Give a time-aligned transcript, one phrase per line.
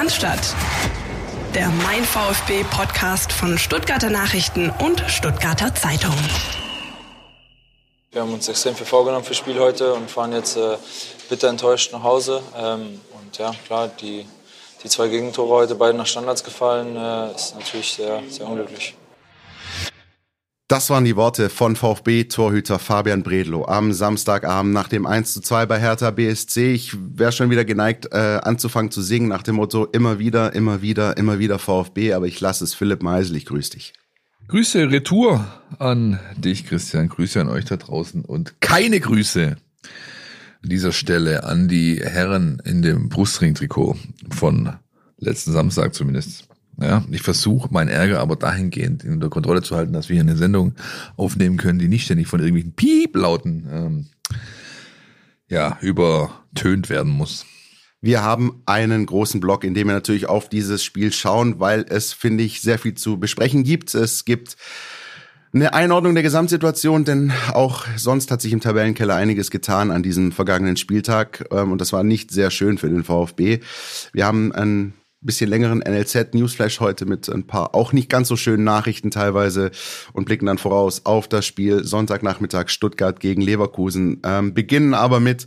[0.00, 0.56] Cannstatt.
[1.54, 6.14] Der Mein VfB Podcast von Stuttgarter Nachrichten und Stuttgarter Zeitung.
[8.10, 10.78] Wir haben uns extrem viel vorgenommen für das Spiel heute und fahren jetzt äh,
[11.28, 12.42] bitter enttäuscht nach Hause.
[12.56, 14.24] Ähm, und ja, klar, die,
[14.82, 18.96] die zwei Gegentore heute beide nach Standards gefallen, äh, ist natürlich sehr, sehr unglücklich.
[20.70, 25.66] Das waren die Worte von VfB-Torhüter Fabian Bredlow am Samstagabend nach dem 1 zu 2
[25.66, 26.72] bei Hertha BSC.
[26.72, 30.80] Ich wäre schon wieder geneigt, äh, anzufangen zu singen nach dem Motto immer wieder, immer
[30.80, 32.72] wieder, immer wieder VfB, aber ich lasse es.
[32.72, 33.94] Philipp Meisel, ich grüße dich.
[34.46, 35.44] Grüße Retour
[35.80, 37.08] an dich, Christian.
[37.08, 39.56] Grüße an euch da draußen und keine Grüße
[40.62, 43.96] an dieser Stelle an die Herren in dem Brustring-Trikot
[44.30, 44.74] von
[45.18, 46.49] letzten Samstag zumindest.
[46.80, 50.36] Ja, ich versuche mein Ärger aber dahingehend unter Kontrolle zu halten, dass wir hier eine
[50.36, 50.74] Sendung
[51.16, 54.06] aufnehmen können, die nicht ständig von irgendwelchen Piep-Lauten ähm,
[55.48, 57.44] ja, übertönt werden muss.
[58.00, 62.14] Wir haben einen großen Blog, in dem wir natürlich auf dieses Spiel schauen, weil es,
[62.14, 63.94] finde ich, sehr viel zu besprechen gibt.
[63.94, 64.56] Es gibt
[65.52, 70.32] eine Einordnung der Gesamtsituation, denn auch sonst hat sich im Tabellenkeller einiges getan an diesem
[70.32, 73.60] vergangenen Spieltag ähm, und das war nicht sehr schön für den VfB.
[74.12, 78.36] Wir haben ein bisschen längeren NLZ Newsflash heute mit ein paar auch nicht ganz so
[78.36, 79.70] schönen Nachrichten teilweise
[80.12, 84.22] und blicken dann voraus auf das Spiel Sonntagnachmittag Stuttgart gegen Leverkusen.
[84.24, 85.46] Ähm, beginnen aber mit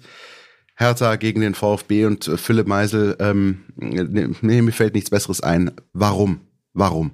[0.75, 3.15] Hertha gegen den VfB und äh, Philipp Meisel.
[3.19, 5.71] Ähm, nee, mir fällt nichts Besseres ein.
[5.93, 6.41] Warum?
[6.73, 7.11] Warum?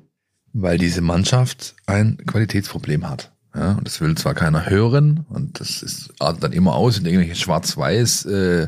[0.53, 3.31] Weil diese Mannschaft ein Qualitätsproblem hat.
[3.55, 7.35] Ja, und das will zwar keiner hören und das ist dann immer aus in irgendwelche
[7.35, 8.67] schwarz-weiß äh,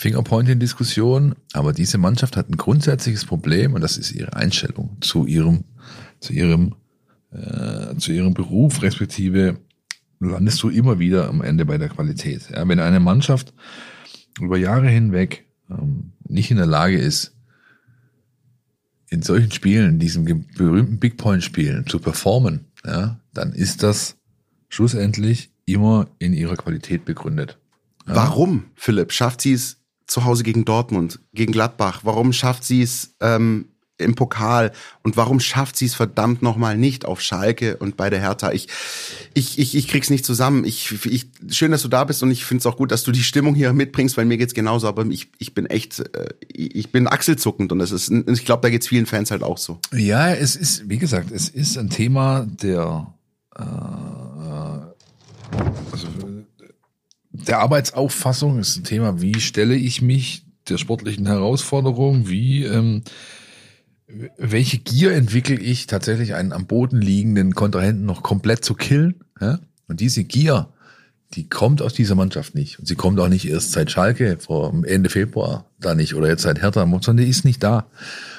[0.00, 5.64] Fingerpointing-Diskussionen, aber diese Mannschaft hat ein grundsätzliches Problem und das ist ihre Einstellung zu ihrem,
[6.20, 6.74] zu ihrem,
[7.32, 9.58] äh, zu ihrem Beruf, respektive
[10.18, 12.48] landest du immer wieder am Ende bei der Qualität.
[12.50, 13.52] Ja, wenn eine Mannschaft
[14.40, 17.36] über Jahre hinweg ähm, nicht in der Lage ist,
[19.10, 20.24] in solchen Spielen, diesen
[20.56, 24.16] berühmten Big Point Spielen zu performen, ja, dann ist das
[24.70, 27.58] schlussendlich immer in ihrer Qualität begründet.
[28.06, 29.79] Warum, Philipp, schafft sie es
[30.10, 32.00] zu Hause gegen Dortmund, gegen Gladbach?
[32.02, 33.66] Warum schafft sie es ähm,
[33.96, 34.72] im Pokal
[35.02, 38.50] und warum schafft sie es verdammt nochmal nicht auf Schalke und bei der Hertha?
[38.52, 38.68] Ich,
[39.34, 40.64] ich, ich, ich krieg's nicht zusammen.
[40.64, 43.12] Ich, ich, schön, dass du da bist und ich finde es auch gut, dass du
[43.12, 46.90] die Stimmung hier mitbringst, weil mir geht's genauso, aber ich, ich bin echt, äh, ich
[46.90, 49.78] bin achselzuckend und das ist, ich glaube, da geht's vielen Fans halt auch so.
[49.92, 53.06] Ja, es ist, wie gesagt, es ist ein Thema der
[53.56, 53.62] äh,
[55.92, 56.08] also
[57.32, 63.02] der Arbeitsauffassung ist ein Thema, wie stelle ich mich der sportlichen Herausforderung, wie ähm,
[64.36, 69.20] welche Gier entwickle ich tatsächlich einen am Boden liegenden Kontrahenten noch komplett zu killen?
[69.40, 69.60] Ja?
[69.86, 70.68] Und diese Gier,
[71.34, 72.78] die kommt aus dieser Mannschaft nicht.
[72.78, 76.42] Und sie kommt auch nicht erst seit Schalke vor Ende Februar da nicht oder jetzt
[76.42, 77.86] seit Hertha, sondern die ist nicht da.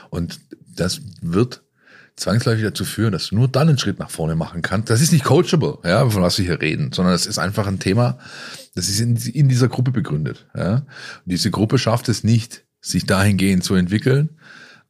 [0.09, 0.39] Und
[0.75, 1.63] das wird
[2.21, 4.89] zwangsläufig dazu führen, dass du nur dann einen Schritt nach vorne machen kannst.
[4.89, 7.79] Das ist nicht coachable, ja, von was wir hier reden, sondern das ist einfach ein
[7.79, 8.17] Thema,
[8.75, 10.47] das ist in, in dieser Gruppe begründet.
[10.55, 10.75] Ja.
[10.75, 10.85] Und
[11.25, 14.29] diese Gruppe schafft es nicht, sich dahingehend zu entwickeln.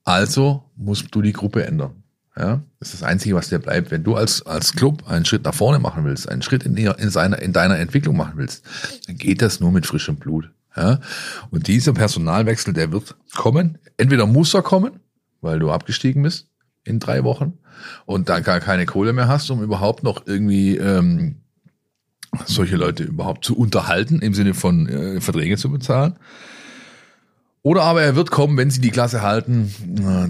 [0.03, 2.03] Also musst du die Gruppe ändern.
[2.37, 3.91] Ja, das ist das Einzige, was dir bleibt.
[3.91, 7.09] Wenn du als, als Club einen Schritt nach vorne machen willst, einen Schritt in, in,
[7.09, 8.63] seiner, in deiner Entwicklung machen willst,
[9.07, 10.49] dann geht das nur mit frischem Blut.
[10.75, 11.01] Ja,
[11.49, 13.77] und dieser Personalwechsel, der wird kommen.
[13.97, 15.01] Entweder muss er kommen,
[15.41, 16.47] weil du abgestiegen bist,
[16.83, 17.53] in drei Wochen
[18.05, 21.37] und da gar keine Kohle mehr hast, um überhaupt noch irgendwie ähm,
[22.45, 26.15] solche Leute überhaupt zu unterhalten, im Sinne von äh, Verträge zu bezahlen.
[27.63, 29.71] Oder aber er wird kommen, wenn sie die Klasse halten,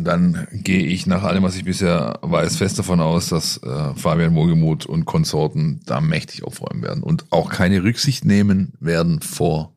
[0.03, 4.35] dann gehe ich nach allem, was ich bisher weiß, fest davon aus, dass äh, Fabian
[4.35, 9.73] Wohlgemuth und Konsorten da mächtig aufräumen werden und auch keine Rücksicht nehmen werden vor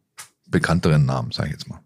[0.50, 1.83] bekannteren Namen, sage ich jetzt mal.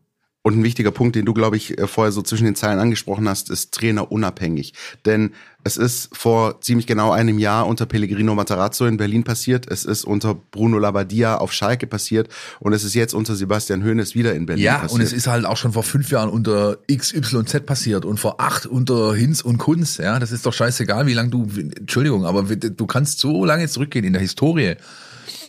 [0.48, 3.28] Und ein wichtiger Punkt, den du, glaube ich, äh, vorher so zwischen den Zeilen angesprochen
[3.28, 4.72] hast, ist Trainer unabhängig.
[5.04, 5.32] Denn
[5.62, 9.70] es ist vor ziemlich genau einem Jahr unter Pellegrino Matarazzo in Berlin passiert.
[9.70, 12.30] Es ist unter Bruno Labbadia auf Schalke passiert.
[12.60, 14.90] Und es ist jetzt unter Sebastian Hoeneß wieder in Berlin ja, passiert.
[14.90, 18.40] Ja, und es ist halt auch schon vor fünf Jahren unter XYZ passiert und vor
[18.40, 19.98] acht unter Hinz und Kunz.
[19.98, 21.46] Ja, das ist doch scheißegal, wie lange du,
[21.78, 24.76] Entschuldigung, aber du kannst so lange zurückgehen in der Historie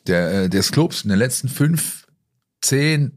[0.08, 2.06] der, äh, des Clubs, in den letzten fünf,
[2.60, 3.14] zehn,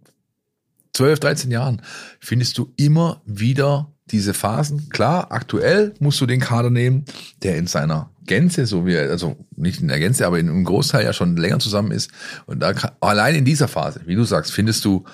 [0.94, 1.82] 12, 13 Jahren
[2.20, 4.88] findest du immer wieder diese Phasen.
[4.90, 7.04] Klar, aktuell musst du den Kader nehmen,
[7.42, 11.04] der in seiner Gänze, so wie er, also nicht in der Gänze, aber einem Großteil
[11.04, 12.10] ja schon länger zusammen ist.
[12.46, 15.04] Und da allein in dieser Phase, wie du sagst, findest du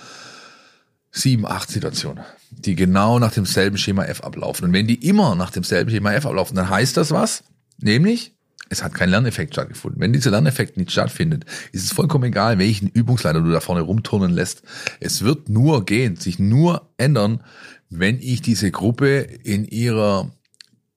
[1.11, 4.67] sieben, acht Situationen, die genau nach demselben Schema F ablaufen.
[4.67, 7.45] Und wenn die immer nach demselben Schema F ablaufen, dann heißt das was?
[7.81, 8.35] Nämlich,
[8.71, 10.01] es hat kein Lerneffekt stattgefunden.
[10.01, 14.33] Wenn dieser Lerneffekt nicht stattfindet, ist es vollkommen egal, welchen Übungsleiter du da vorne rumturnen
[14.33, 14.63] lässt.
[15.01, 17.43] Es wird nur gehen, sich nur ändern,
[17.91, 20.31] wenn ich diese Gruppe in ihrer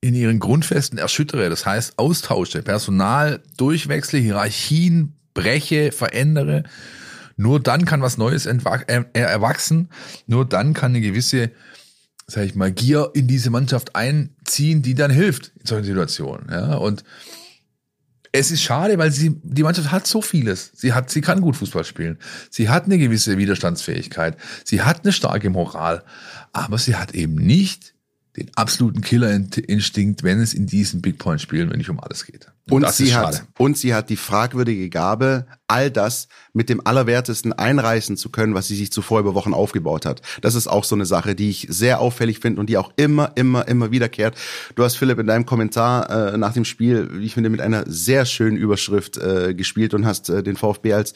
[0.04, 6.64] in ihren Grundfesten erschüttere, das heißt austausche, Personal durchwechsle, Hierarchien breche, verändere.
[7.38, 9.90] Nur dann kann was Neues äh, erwachsen.
[10.26, 11.52] Nur dann kann eine gewisse,
[12.26, 16.48] sag ich mal, Gier in diese Mannschaft einziehen, die dann hilft in solchen Situationen.
[16.50, 17.04] Ja, und
[18.32, 20.72] es ist schade, weil sie, die Mannschaft hat so vieles.
[20.74, 22.18] Sie hat, sie kann gut Fußball spielen.
[22.50, 24.38] Sie hat eine gewisse Widerstandsfähigkeit.
[24.64, 26.04] Sie hat eine starke Moral.
[26.54, 27.94] Aber sie hat eben nicht
[28.38, 32.50] den absoluten Killerinstinkt, wenn es in diesen Big Point Spielen, wenn nicht um alles geht.
[32.72, 37.52] Und, und sie hat, und sie hat die fragwürdige Gabe, all das mit dem Allerwertesten
[37.52, 40.22] einreißen zu können, was sie sich zuvor über Wochen aufgebaut hat.
[40.42, 43.34] Das ist auch so eine Sache, die ich sehr auffällig finde und die auch immer,
[43.36, 44.36] immer, immer wiederkehrt.
[44.76, 48.26] Du hast Philipp in deinem Kommentar äh, nach dem Spiel, ich finde, mit einer sehr
[48.26, 51.14] schönen Überschrift äh, gespielt und hast äh, den VfB als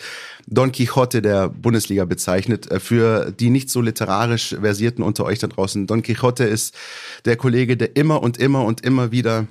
[0.48, 2.70] Don Quixote der Bundesliga bezeichnet.
[2.70, 6.76] Äh, für die nicht so literarisch versierten unter euch da draußen, Don Quixote ist
[7.24, 9.48] der Kollege, der immer und immer und immer wieder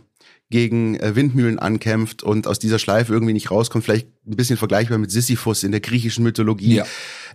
[0.51, 4.99] gegen äh, Windmühlen ankämpft und aus dieser Schleife irgendwie nicht rauskommt, vielleicht ein bisschen vergleichbar
[4.99, 6.77] mit Sisyphus in der griechischen Mythologie.
[6.77, 6.87] Ja.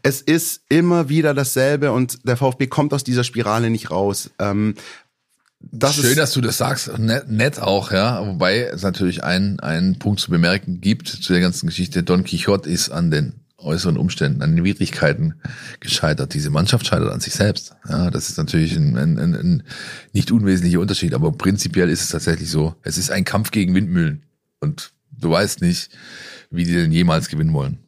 [0.03, 4.29] Es ist immer wieder dasselbe und der VfB kommt aus dieser Spirale nicht raus.
[4.39, 4.75] Ähm,
[5.59, 6.97] das Schön, dass du das sagst.
[6.97, 8.25] Nett, nett auch, ja.
[8.25, 12.01] Wobei es natürlich einen, einen Punkt zu bemerken gibt zu der ganzen Geschichte.
[12.03, 15.35] Don Quixote ist an den äußeren Umständen, an den Widrigkeiten
[15.79, 16.33] gescheitert.
[16.33, 17.75] Diese Mannschaft scheitert an sich selbst.
[17.87, 19.63] Ja, das ist natürlich ein, ein, ein, ein
[20.13, 22.75] nicht unwesentlicher Unterschied, aber prinzipiell ist es tatsächlich so.
[22.83, 24.23] Es ist ein Kampf gegen Windmühlen
[24.59, 25.89] und du weißt nicht,
[26.51, 27.79] wie die denn jemals gewinnen wollen.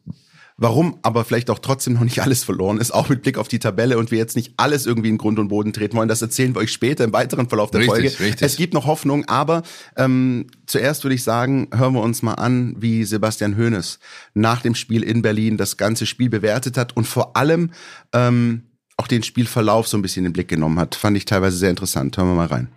[0.62, 3.58] Warum aber vielleicht auch trotzdem noch nicht alles verloren ist, auch mit Blick auf die
[3.58, 6.54] Tabelle und wir jetzt nicht alles irgendwie in Grund und Boden treten wollen, das erzählen
[6.54, 8.20] wir euch später im weiteren Verlauf der richtig, Folge.
[8.20, 8.42] Richtig.
[8.42, 9.64] Es gibt noch Hoffnung, aber
[9.96, 13.98] ähm, zuerst würde ich sagen, hören wir uns mal an, wie Sebastian Hoeneß
[14.34, 17.72] nach dem Spiel in Berlin das ganze Spiel bewertet hat und vor allem
[18.12, 18.62] ähm,
[18.96, 20.94] auch den Spielverlauf so ein bisschen in den Blick genommen hat.
[20.94, 22.16] Fand ich teilweise sehr interessant.
[22.16, 22.68] Hören wir mal rein.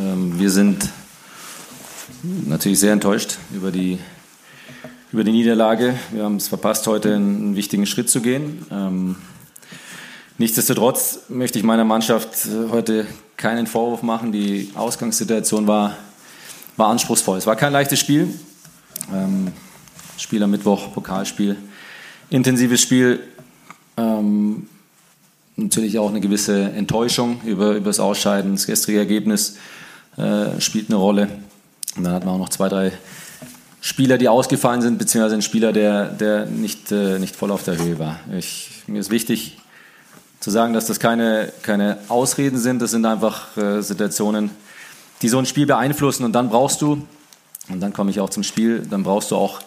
[0.00, 0.88] Ähm, wir sind
[2.46, 3.98] natürlich sehr enttäuscht über die
[5.10, 5.98] über die Niederlage.
[6.12, 8.66] Wir haben es verpasst, heute einen, wichtigen Schritt zu gehen.
[8.70, 9.16] Ähm,
[10.36, 13.06] nichtsdestotrotz möchte ich meiner Mannschaft äh, heute
[13.36, 14.32] keinen Vorwurf machen.
[14.32, 15.96] Die Ausgangssituation war,
[16.76, 17.38] war anspruchsvoll.
[17.38, 18.34] Es war kein leichtes Spiel.
[19.12, 19.52] Ähm,
[20.18, 21.56] Spiel am Mittwoch, Pokalspiel,
[22.28, 23.20] intensives Spiel.
[23.96, 24.68] Ähm,
[25.56, 28.52] natürlich auch eine gewisse Enttäuschung über, über das Ausscheiden.
[28.52, 29.56] Das gestrige Ergebnis
[30.18, 31.28] äh, spielt eine Rolle.
[31.96, 32.92] Und dann hatten wir auch noch zwei, drei
[33.80, 37.78] Spieler, die ausgefallen sind, beziehungsweise ein Spieler, der, der nicht, äh, nicht voll auf der
[37.78, 38.18] Höhe war.
[38.36, 39.58] Ich, mir ist wichtig
[40.40, 44.50] zu sagen, dass das keine, keine Ausreden sind, das sind einfach äh, Situationen,
[45.22, 47.02] die so ein Spiel beeinflussen und dann brauchst du,
[47.68, 49.60] und dann komme ich auch zum Spiel, dann brauchst du auch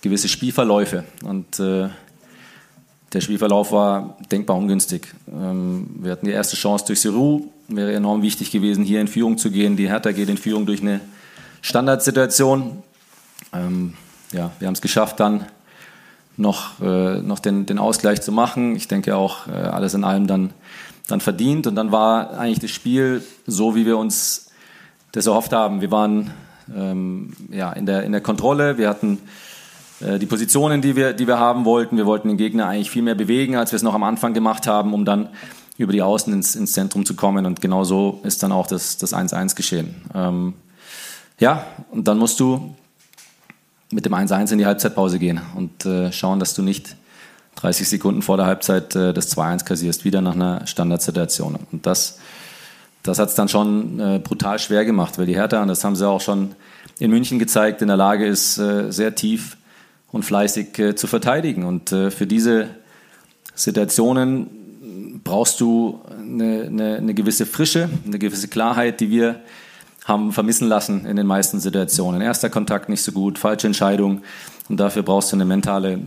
[0.00, 1.88] gewisse Spielverläufe und äh,
[3.12, 5.08] der Spielverlauf war denkbar ungünstig.
[5.30, 9.36] Ähm, wir hatten die erste Chance durch Seru, wäre enorm wichtig gewesen, hier in Führung
[9.38, 9.76] zu gehen.
[9.76, 11.00] Die Hertha geht in Führung durch eine
[11.60, 12.82] Standardsituation,
[13.52, 13.94] ähm,
[14.32, 15.46] ja, wir haben es geschafft, dann
[16.36, 18.76] noch, äh, noch den, den Ausgleich zu machen.
[18.76, 20.52] Ich denke auch äh, alles in allem dann,
[21.06, 21.66] dann verdient.
[21.66, 24.50] Und dann war eigentlich das Spiel so, wie wir uns
[25.12, 25.80] das erhofft haben.
[25.80, 26.30] Wir waren
[26.74, 28.78] ähm, ja, in, der, in der Kontrolle.
[28.78, 29.18] Wir hatten
[30.00, 31.96] äh, die Positionen, die wir, die wir haben wollten.
[31.96, 34.66] Wir wollten den Gegner eigentlich viel mehr bewegen, als wir es noch am Anfang gemacht
[34.66, 35.28] haben, um dann
[35.76, 37.44] über die Außen ins, ins Zentrum zu kommen.
[37.44, 39.94] Und genau so ist dann auch das, das 1-1 geschehen.
[40.14, 40.54] Ähm,
[41.38, 42.74] ja, und dann musst du
[43.92, 46.96] mit dem 1-1 in die Halbzeitpause gehen und äh, schauen, dass du nicht
[47.56, 51.58] 30 Sekunden vor der Halbzeit äh, das 2-1 kassierst, wieder nach einer Standardsituation.
[51.70, 52.18] Und das,
[53.02, 55.96] das hat es dann schon äh, brutal schwer gemacht, weil die Hertha, und das haben
[55.96, 56.54] sie auch schon
[56.98, 59.56] in München gezeigt, in der Lage ist, äh, sehr tief
[60.10, 61.64] und fleißig äh, zu verteidigen.
[61.64, 62.68] Und äh, für diese
[63.54, 69.40] Situationen brauchst du eine, eine, eine gewisse Frische, eine gewisse Klarheit, die wir
[70.04, 72.20] haben vermissen lassen in den meisten Situationen.
[72.20, 74.22] Erster Kontakt nicht so gut, falsche Entscheidung
[74.68, 76.00] und dafür brauchst du eine mentale,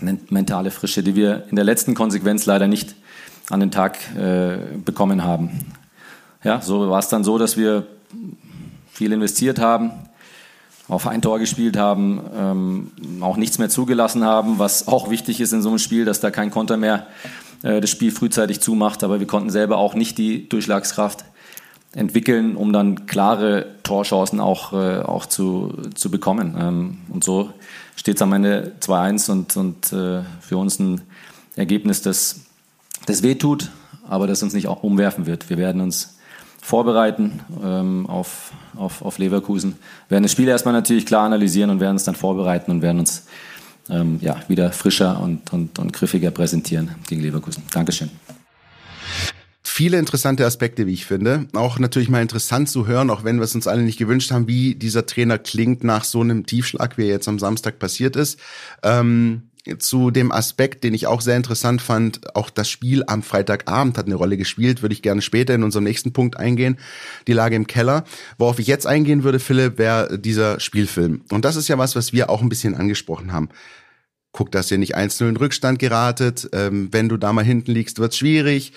[0.00, 2.94] eine mentale Frische, die wir in der letzten Konsequenz leider nicht
[3.50, 5.72] an den Tag äh, bekommen haben.
[6.42, 7.86] Ja, so war es dann so, dass wir
[8.92, 9.90] viel investiert haben,
[10.88, 15.52] auf ein Tor gespielt haben, ähm, auch nichts mehr zugelassen haben, was auch wichtig ist
[15.52, 17.06] in so einem Spiel, dass da kein Konter mehr
[17.62, 21.24] äh, das Spiel frühzeitig zumacht, aber wir konnten selber auch nicht die Durchschlagskraft
[21.94, 26.56] entwickeln, um dann klare Torchancen auch, äh, auch zu, zu bekommen.
[26.58, 27.50] Ähm, und so
[27.96, 31.02] steht es am Ende 2-1 und, und äh, für uns ein
[31.56, 32.40] Ergebnis, das,
[33.06, 33.70] das wehtut,
[34.08, 35.48] aber das uns nicht auch umwerfen wird.
[35.48, 36.18] Wir werden uns
[36.60, 39.76] vorbereiten ähm, auf, auf, auf Leverkusen,
[40.08, 43.26] werden das Spiel erstmal natürlich klar analysieren und werden uns dann vorbereiten und werden uns
[43.90, 47.62] ähm, ja, wieder frischer und, und, und griffiger präsentieren gegen Leverkusen.
[47.70, 48.10] Dankeschön
[49.74, 51.48] viele interessante Aspekte, wie ich finde.
[51.52, 54.46] Auch natürlich mal interessant zu hören, auch wenn wir es uns alle nicht gewünscht haben,
[54.46, 58.38] wie dieser Trainer klingt nach so einem Tiefschlag, wie er jetzt am Samstag passiert ist.
[58.84, 59.50] Ähm,
[59.80, 64.06] zu dem Aspekt, den ich auch sehr interessant fand, auch das Spiel am Freitagabend hat
[64.06, 66.78] eine Rolle gespielt, würde ich gerne später in unserem nächsten Punkt eingehen,
[67.26, 68.04] die Lage im Keller.
[68.38, 71.22] Worauf ich jetzt eingehen würde, Philipp, wäre dieser Spielfilm.
[71.32, 73.48] Und das ist ja was, was wir auch ein bisschen angesprochen haben.
[74.30, 76.48] Guck, dass ihr nicht einzeln in Rückstand geratet.
[76.52, 78.72] Ähm, wenn du da mal hinten liegst, wird's schwierig.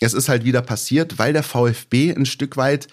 [0.00, 2.88] Es ist halt wieder passiert, weil der VfB ein Stück weit,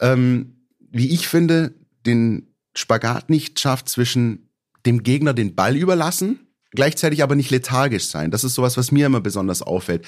[0.00, 1.74] ähm, wie ich finde,
[2.06, 4.50] den Spagat nicht schafft zwischen
[4.84, 8.30] dem Gegner den Ball überlassen gleichzeitig aber nicht lethargisch sein.
[8.30, 10.04] Das ist sowas, was mir immer besonders auffällt.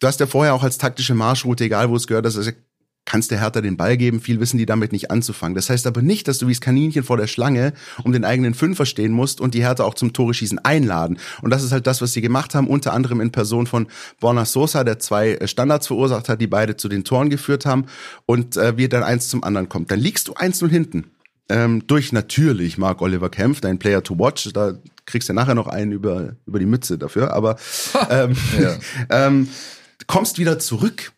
[0.00, 2.36] Du hast ja vorher auch als taktische Marschroute, egal wo es gehört, dass
[3.04, 5.54] kannst der Hertha den Ball geben, viel wissen die damit nicht anzufangen.
[5.54, 8.54] Das heißt aber nicht, dass du wie das Kaninchen vor der Schlange um den eigenen
[8.54, 11.18] Fünfer stehen musst und die Hertha auch zum Tore schießen einladen.
[11.42, 13.86] Und das ist halt das, was sie gemacht haben, unter anderem in Person von
[14.20, 17.86] Borna Sosa, der zwei äh, Standards verursacht hat, die beide zu den Toren geführt haben
[18.26, 19.90] und äh, wie dann eins zum anderen kommt.
[19.90, 21.10] Dann liegst du eins 0 hinten.
[21.50, 25.66] Ähm, durch natürlich Mark Oliver Kempf, dein Player to watch, da kriegst du nachher noch
[25.66, 27.56] einen über, über die Mütze dafür, aber
[28.08, 28.78] ähm, ja.
[29.26, 29.48] ähm,
[30.06, 31.12] kommst wieder zurück.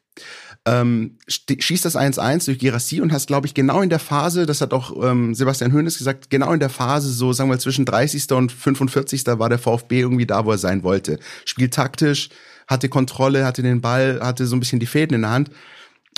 [0.67, 4.61] Ähm, schießt das 1-1 durch Gerassi und hast, glaube ich, genau in der Phase, das
[4.61, 8.33] hat auch ähm, Sebastian Hoeneß gesagt, genau in der Phase, so sagen wir zwischen 30.
[8.33, 9.25] und 45.
[9.27, 11.21] war der VfB irgendwie da, wo er sein wollte.
[11.45, 12.31] Spielt taktisch,
[12.67, 15.51] hatte Kontrolle, hatte den Ball, hatte so ein bisschen die Fäden in der Hand.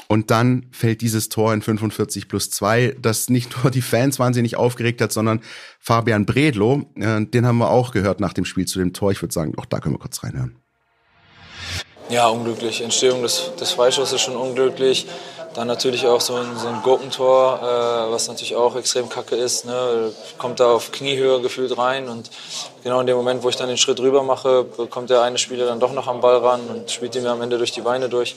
[0.07, 4.57] Und dann fällt dieses Tor in 45 plus 2, das nicht nur die Fans wahnsinnig
[4.57, 5.41] aufgeregt hat, sondern
[5.79, 9.13] Fabian Bredlo, äh, den haben wir auch gehört nach dem Spiel zu dem Tor.
[9.13, 10.57] Ich würde sagen, auch da können wir kurz reinhören.
[12.11, 12.81] Ja, unglücklich.
[12.81, 15.07] Entstehung des, des Freischusses ist schon unglücklich.
[15.55, 19.67] Dann natürlich auch so ein, so ein Gurkentor, äh, was natürlich auch extrem kacke ist.
[19.67, 20.13] Ne?
[20.39, 22.31] Kommt da auf Kniehöhe gefühlt rein und
[22.83, 25.67] genau in dem Moment, wo ich dann den Schritt rüber mache, kommt der eine Spieler
[25.67, 28.09] dann doch noch am Ball ran und spielt ihn mir am Ende durch die Beine
[28.09, 28.37] durch.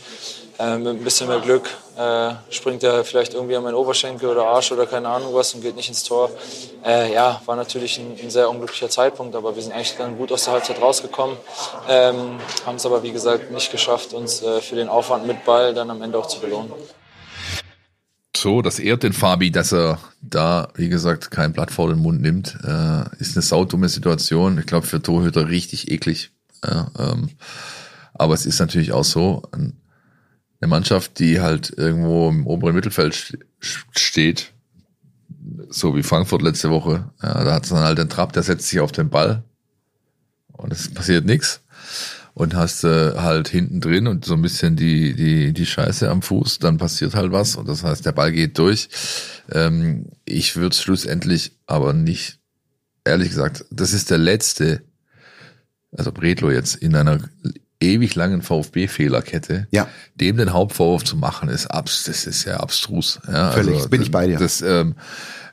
[0.59, 4.45] Äh, mit ein bisschen mehr Glück äh, springt er vielleicht irgendwie an meinen Oberschenkel oder
[4.45, 6.31] Arsch oder keine Ahnung was und geht nicht ins Tor.
[6.85, 10.31] Äh, ja, war natürlich ein, ein, sehr unglücklicher Zeitpunkt, aber wir sind eigentlich dann gut
[10.31, 11.37] aus der Halbzeit rausgekommen.
[11.89, 15.73] Ähm, Haben es aber, wie gesagt, nicht geschafft, uns äh, für den Aufwand mit Ball
[15.73, 16.71] dann am Ende auch zu belohnen.
[18.35, 22.21] So, das ehrt den Fabi, dass er da, wie gesagt, kein Blatt vor den Mund
[22.21, 22.57] nimmt.
[22.63, 24.57] Äh, ist eine saudumme Situation.
[24.57, 26.31] Ich glaube, für Torhüter richtig eklig.
[26.65, 27.29] Ähm,
[28.13, 29.43] aber es ist natürlich auch so,
[30.61, 34.53] eine Mannschaft, die halt irgendwo im oberen Mittelfeld steht,
[35.69, 38.69] so wie Frankfurt letzte Woche, ja, da hat es dann halt den Trapp, der setzt
[38.69, 39.43] sich auf den Ball
[40.53, 41.61] und es passiert nichts
[42.33, 46.21] und hast äh, halt hinten drin und so ein bisschen die die die Scheiße am
[46.21, 48.89] Fuß, dann passiert halt was und das heißt der Ball geht durch.
[49.51, 52.39] Ähm, ich würde schlussendlich aber nicht,
[53.03, 54.83] ehrlich gesagt, das ist der letzte,
[55.91, 57.19] also Bredlo jetzt in einer
[57.81, 59.87] ewig langen VfB-Fehlerkette, ja.
[60.15, 63.19] dem den Hauptvorwurf zu machen, ist abs das ist ja abstrus.
[63.27, 64.37] Ja, Völlig, also, bin ich bei dir.
[64.37, 64.95] Das ähm,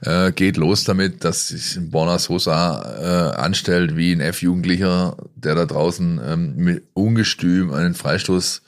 [0.02, 5.66] äh, geht los damit, dass sich Borna Sosa äh, anstellt wie ein F-Jugendlicher, der da
[5.66, 8.62] draußen ähm, mit ungestüm einen Freistoß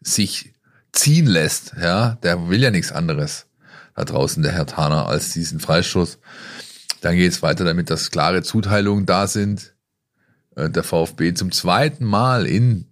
[0.00, 0.52] sich
[0.92, 1.74] ziehen lässt.
[1.80, 3.46] Ja, der will ja nichts anderes
[3.94, 6.18] da draußen, der Herr Taner, als diesen Freistoß.
[7.02, 9.74] Dann geht es weiter damit, dass klare Zuteilungen da sind.
[10.56, 12.91] Äh, der VfB zum zweiten Mal in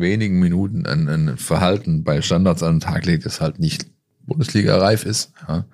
[0.00, 3.86] wenigen Minuten ein, ein Verhalten bei Standards an den Tag legt, das halt nicht
[4.26, 5.32] Bundesliga-reif ist.
[5.48, 5.64] Ja.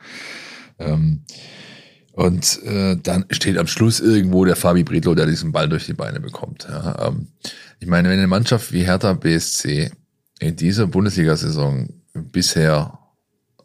[0.79, 1.23] Ähm,
[2.13, 5.95] und äh, dann steht am Schluss irgendwo der Fabi Bredlo, der diesen Ball durch die
[5.95, 6.67] Beine bekommt.
[6.69, 7.09] Ja.
[7.09, 7.29] Ähm,
[7.81, 9.91] ich meine, wenn eine Mannschaft wie Hertha BSC
[10.39, 12.99] in dieser Bundesliga-Saison bisher,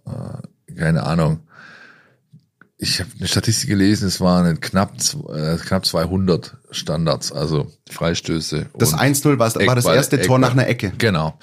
[0.06, 1.42] äh, keine Ahnung,
[2.82, 4.94] ich habe eine Statistik gelesen, es waren knapp,
[5.36, 8.68] äh, knapp 200 Standards, also Freistöße.
[8.78, 10.94] Das 1-0 war, war das erste Eckball, Tor nach einer Ecke.
[10.98, 11.38] Genau.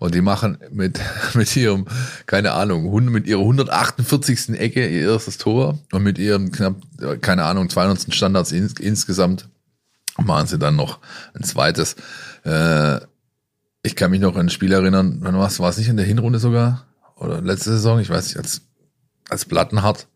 [0.00, 0.98] Und die machen mit,
[1.34, 1.86] mit ihrem,
[2.26, 4.58] keine Ahnung, mit ihrer 148.
[4.58, 6.74] Ecke ihr erstes Tor und mit ihrem knapp,
[7.20, 8.12] keine Ahnung, 200.
[8.12, 9.48] Standards ins, insgesamt
[10.18, 10.98] machen sie dann noch
[11.34, 11.94] ein zweites.
[12.44, 12.98] Äh,
[13.84, 15.96] ich kann mich noch an ein Spiel erinnern, wann war es, war es nicht in
[15.96, 16.86] der Hinrunde sogar?
[17.14, 18.62] Oder letzte Saison, ich weiß nicht, als,
[19.28, 20.08] als Plattenhart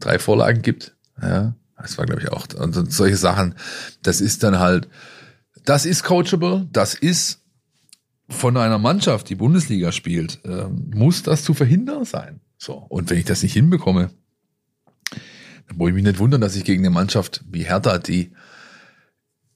[0.00, 0.96] drei Vorlagen gibt.
[1.22, 2.46] Ja, das war, glaube ich, auch.
[2.54, 3.54] Und solche Sachen,
[4.02, 4.88] das ist dann halt,
[5.64, 7.40] das ist coachable, das ist
[8.28, 12.40] von einer Mannschaft, die Bundesliga spielt, äh, muss das zu verhindern sein.
[12.58, 12.74] So.
[12.74, 14.10] Und wenn ich das nicht hinbekomme,
[15.66, 18.32] dann muss ich mich nicht wundern, dass ich gegen eine Mannschaft wie Hertha, die,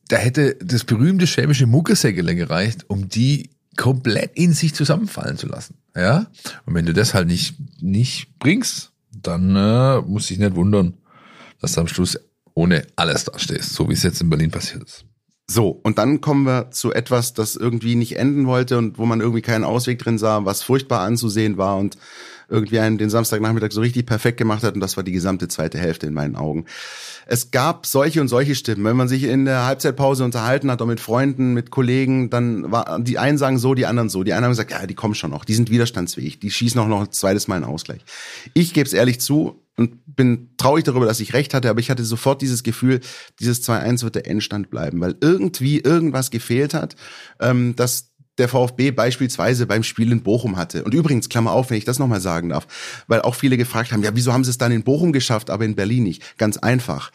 [0.09, 5.77] da hätte das berühmte schämische Muckesäckele gereicht, um die komplett in sich zusammenfallen zu lassen.
[5.95, 6.27] Ja?
[6.67, 8.93] Und wenn du das halt nicht, nicht bringst,
[9.23, 10.95] dann äh, muss ich nicht wundern,
[11.61, 12.19] dass du am Schluss
[12.55, 15.05] ohne alles dastehst, so wie es jetzt in Berlin passiert ist.
[15.47, 19.21] So, und dann kommen wir zu etwas, das irgendwie nicht enden wollte und wo man
[19.21, 21.99] irgendwie keinen Ausweg drin sah, was furchtbar anzusehen war und
[22.49, 25.79] irgendwie einen den Samstagnachmittag so richtig perfekt gemacht hat und das war die gesamte zweite
[25.79, 26.67] Hälfte in meinen Augen.
[27.27, 28.85] Es gab solche und solche Stimmen.
[28.85, 33.01] Wenn man sich in der Halbzeitpause unterhalten hat, auch mit Freunden, mit Kollegen, dann war
[33.01, 34.25] die einen sagen so, die anderen so.
[34.25, 36.89] Die einen haben gesagt, ja, die kommen schon noch, die sind widerstandsfähig, die schießen auch
[36.89, 38.05] noch ein zweites Mal einen Ausgleich.
[38.53, 41.91] Ich gebe es ehrlich zu, und bin traurig darüber, dass ich recht hatte, aber ich
[41.91, 43.01] hatte sofort dieses Gefühl,
[43.41, 46.95] dieses 2-1 wird der Endstand bleiben, weil irgendwie irgendwas gefehlt hat,
[47.41, 50.85] ähm, dass der VfB beispielsweise beim Spiel in Bochum hatte.
[50.85, 52.67] Und übrigens, Klammer auf, wenn ich das nochmal sagen darf,
[53.07, 55.65] weil auch viele gefragt haben, ja, wieso haben sie es dann in Bochum geschafft, aber
[55.65, 56.39] in Berlin nicht?
[56.39, 57.11] Ganz einfach.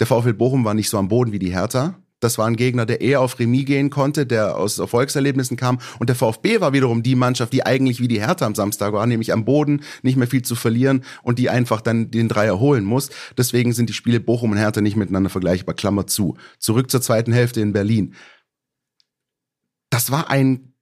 [0.00, 1.94] Der VfL Bochum war nicht so am Boden wie die Hertha.
[2.24, 5.78] Das war ein Gegner, der eher auf Remis gehen konnte, der aus Erfolgserlebnissen kam.
[5.98, 9.06] Und der VfB war wiederum die Mannschaft, die eigentlich wie die Hertha am Samstag war,
[9.06, 12.84] nämlich am Boden, nicht mehr viel zu verlieren und die einfach dann den Dreier holen
[12.84, 13.10] muss.
[13.36, 15.74] Deswegen sind die Spiele Bochum und Hertha nicht miteinander vergleichbar.
[15.74, 16.38] Klammer zu.
[16.58, 18.14] Zurück zur zweiten Hälfte in Berlin
[19.94, 20.74] das war ein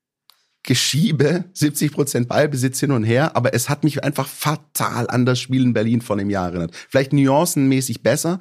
[0.62, 5.38] Geschiebe, 70 Prozent Ballbesitz hin und her, aber es hat mich einfach fatal an das
[5.38, 6.74] Spiel in Berlin von dem Jahr erinnert.
[6.88, 8.38] Vielleicht nuancenmäßig besser,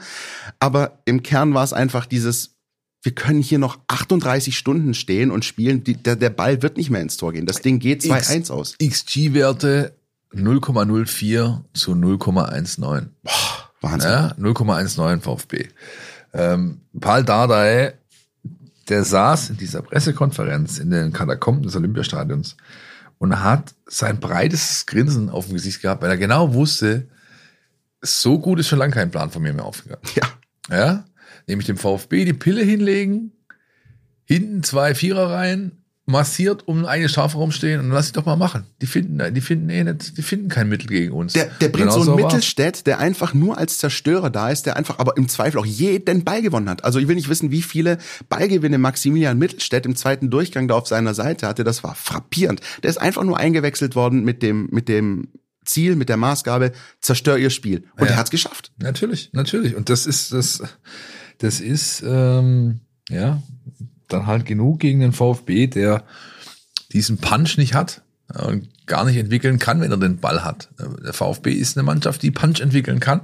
[0.62, 2.56] aber im Kern war es einfach dieses,
[3.02, 6.90] wir können hier noch 38 Stunden stehen und spielen, die, der, der Ball wird nicht
[6.90, 7.48] mehr ins Tor gehen.
[7.48, 8.78] Das Ding geht 2-1 aus.
[8.82, 9.98] XG-Werte
[10.34, 13.08] 0,04 zu 0,19.
[13.82, 14.10] Wahnsinn.
[14.10, 15.68] Ja, 0,19 VfB.
[16.34, 17.96] Ähm, Paul Dardai
[18.90, 22.58] der saß in dieser Pressekonferenz in den Katakomben des Olympiastadions
[23.18, 27.08] und hat sein breites Grinsen auf dem Gesicht gehabt, weil er genau wusste,
[28.02, 30.04] so gut ist schon lange kein Plan von mir mehr aufgegangen.
[30.16, 30.28] Ja.
[30.70, 31.06] Ja,
[31.48, 33.34] nämlich dem VfB die Pille hinlegen,
[34.24, 35.81] hinten zwei Vierer rein,
[36.12, 38.66] massiert um eine Strafraum stehen und lass sie doch mal machen.
[38.82, 41.34] Die finden, die finden eh nicht, die finden kein Mittel gegen uns.
[41.34, 42.24] Der, der bringt Genau so einen.
[42.24, 46.24] Mittelstädt, der einfach nur als Zerstörer da ist, der einfach aber im Zweifel auch jeden
[46.24, 46.84] Ball gewonnen hat.
[46.84, 47.98] Also ich will nicht wissen, wie viele
[48.30, 51.64] Ballgewinne Maximilian Mittelstädt im zweiten Durchgang da auf seiner Seite hatte.
[51.64, 52.62] Das war frappierend.
[52.84, 55.30] Der ist einfach nur eingewechselt worden mit dem, mit dem
[55.64, 57.84] Ziel, mit der Maßgabe, zerstör ihr Spiel.
[57.98, 58.12] Und Ja.
[58.14, 58.72] er hat's geschafft.
[58.80, 59.76] Natürlich, natürlich.
[59.76, 60.62] Und das ist das,
[61.38, 63.42] das ist ähm, ja
[64.14, 66.04] dann halt genug gegen den VfB, der
[66.92, 68.02] diesen Punch nicht hat
[68.34, 70.70] äh, und gar nicht entwickeln kann, wenn er den Ball hat.
[71.04, 73.22] Der VfB ist eine Mannschaft, die Punch entwickeln kann,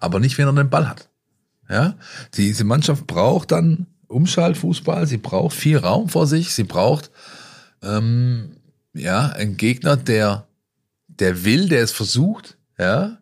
[0.00, 1.08] aber nicht, wenn er den Ball hat.
[1.68, 1.94] Ja,
[2.34, 7.10] diese Mannschaft braucht dann Umschaltfußball, sie braucht viel Raum vor sich, sie braucht
[7.82, 8.56] ähm,
[8.94, 10.46] ja einen Gegner, der
[11.08, 13.18] der will, der es versucht, ja,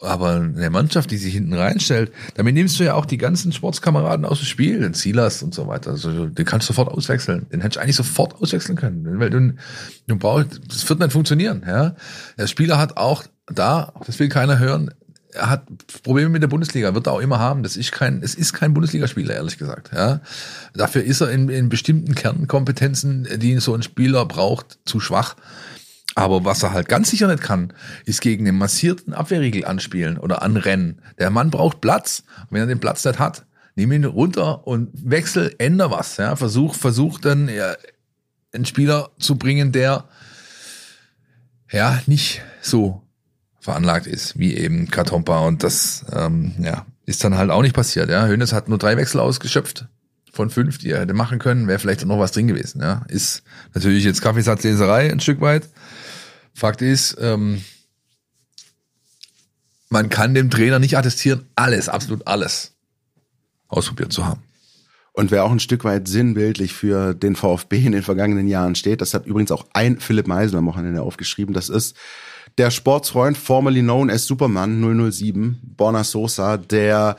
[0.00, 4.26] aber eine Mannschaft, die sich hinten reinstellt, damit nimmst du ja auch die ganzen Sportskameraden
[4.26, 5.92] aus dem Spiel, den Silas und so weiter.
[5.92, 7.46] Also, den kannst du sofort auswechseln.
[7.50, 9.18] Den hättest du eigentlich sofort auswechseln können.
[9.18, 9.54] Weil du,
[10.06, 11.96] du brauchst, das wird nicht funktionieren, ja.
[12.38, 14.90] Der Spieler hat auch da, das will keiner hören,
[15.32, 15.64] er hat
[16.02, 17.62] Probleme mit der Bundesliga, wird er auch immer haben.
[17.62, 20.20] Das ist kein, es ist kein Bundesligaspieler, ehrlich gesagt, ja.
[20.74, 25.36] Dafür ist er in, in bestimmten Kernkompetenzen, die so ein Spieler braucht, zu schwach.
[26.16, 27.74] Aber was er halt ganz sicher nicht kann,
[28.06, 31.02] ist gegen den massierten Abwehrriegel anspielen oder anrennen.
[31.18, 32.24] Der Mann braucht Platz.
[32.40, 36.16] Und wenn er den Platz nicht hat, nimm ihn runter und wechsel, änder was.
[36.16, 37.74] Ja, versuch, versuch dann ja,
[38.54, 40.04] einen Spieler zu bringen, der
[41.70, 43.02] ja nicht so
[43.60, 45.40] veranlagt ist wie eben Katompa.
[45.40, 48.08] Und das ähm, ja, ist dann halt auch nicht passiert.
[48.08, 49.86] Ja, Hönes hat nur drei Wechsel ausgeschöpft
[50.32, 52.80] von fünf, die er hätte machen können, wäre vielleicht noch was drin gewesen.
[52.80, 53.42] Ja, ist
[53.74, 55.68] natürlich jetzt Kaffeesatzleserei ein Stück weit.
[56.56, 57.62] Fakt ist, ähm,
[59.90, 62.72] man kann dem Trainer nicht attestieren, alles, absolut alles
[63.68, 64.42] ausprobiert zu haben.
[65.12, 69.02] Und wer auch ein Stück weit sinnbildlich für den VfB in den vergangenen Jahren steht,
[69.02, 71.94] das hat übrigens auch ein Philipp Meisel am Wochenende aufgeschrieben, das ist
[72.56, 74.80] der Sportsfreund, formerly known as Superman
[75.12, 77.18] 007, Borna Sosa, der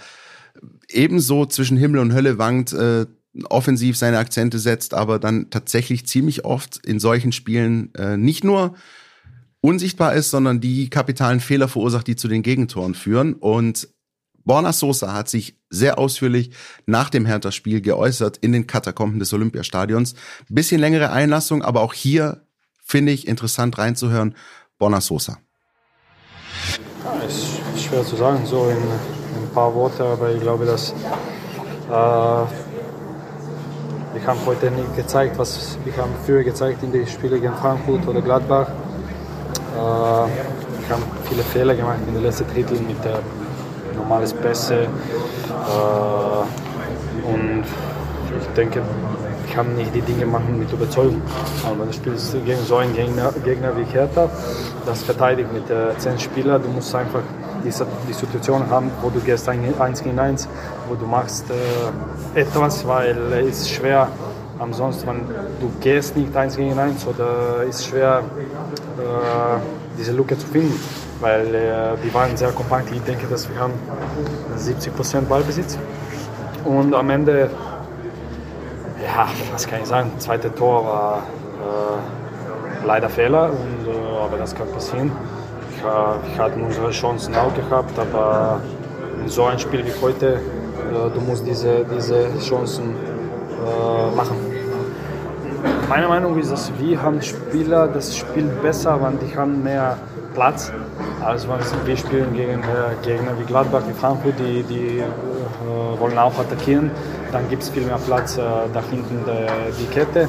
[0.90, 3.06] ebenso zwischen Himmel und Hölle wankt, äh,
[3.52, 8.74] offensiv seine Akzente setzt, aber dann tatsächlich ziemlich oft in solchen Spielen äh, nicht nur
[9.68, 13.34] unsichtbar ist, sondern die kapitalen Fehler verursacht, die zu den Gegentoren führen.
[13.34, 13.90] Und
[14.46, 16.52] Borna Sosa hat sich sehr ausführlich
[16.86, 20.16] nach dem Hertha-Spiel geäußert in den Katakomben des Olympiastadions.
[20.48, 22.48] Bisschen längere Einlassung, aber auch hier
[22.82, 24.36] finde ich interessant reinzuhören.
[24.78, 25.38] Borna Sosa.
[27.04, 30.92] Ja, ist schwer zu sagen, so in, in ein paar Worte, aber ich glaube, dass
[30.92, 30.94] äh,
[34.14, 38.08] wir haben heute nicht gezeigt, was wir haben früher gezeigt in den Spielen gegen Frankfurt
[38.08, 38.72] oder Gladbach.
[39.78, 43.20] Äh, wir haben viele Fehler gemacht in den letzten Drittel mit der
[43.96, 44.88] normales Pässe äh,
[47.28, 47.64] und
[48.40, 48.82] ich denke,
[49.46, 51.22] ich kann nicht die Dinge machen mit Überzeugung.
[51.66, 54.30] Aber du spielst gegen so einen Gegner, Gegner wie Hertha,
[54.86, 57.22] das verteidigt mit äh, zehn Spielern, du musst einfach
[57.64, 57.72] die,
[58.08, 60.48] die Situation haben, wo du gehst eins gegen eins,
[60.88, 63.16] wo du machst äh, etwas, weil
[63.48, 64.08] es ist schwer,
[64.58, 65.22] ansonsten, wenn
[65.60, 68.24] du gehst nicht eins gegen eins oder ist schwer,
[69.98, 70.80] diese Lücke zu finden,
[71.20, 72.92] weil äh, die waren sehr kompakt.
[72.92, 73.74] Ich denke, dass wir haben
[74.58, 75.78] 70% Ballbesitz
[76.64, 77.50] und am Ende,
[79.04, 84.38] ja, was kann ich sagen, das zweite Tor war äh, leider Fehler, und, äh, aber
[84.38, 85.12] das kann passieren.
[85.72, 88.62] Ich, äh, ich hatte unsere Chancen auch gehabt, aber
[89.24, 92.96] in so ein Spiel wie heute, äh, du musst diese, diese Chancen
[93.66, 94.47] äh, machen.
[95.90, 99.98] Meine Meinung ist, dass wir haben Spieler, das spielt besser, wenn die haben mehr
[100.34, 100.70] Platz,
[101.24, 106.18] als wenn wir spielen gegen äh, Gegner wie Gladbach, wie Frankfurt, die, die äh, wollen
[106.18, 106.92] auch attackieren.
[107.32, 108.42] Dann gibt es viel mehr Platz äh,
[108.74, 109.48] da hinten de,
[109.80, 110.28] die Kette.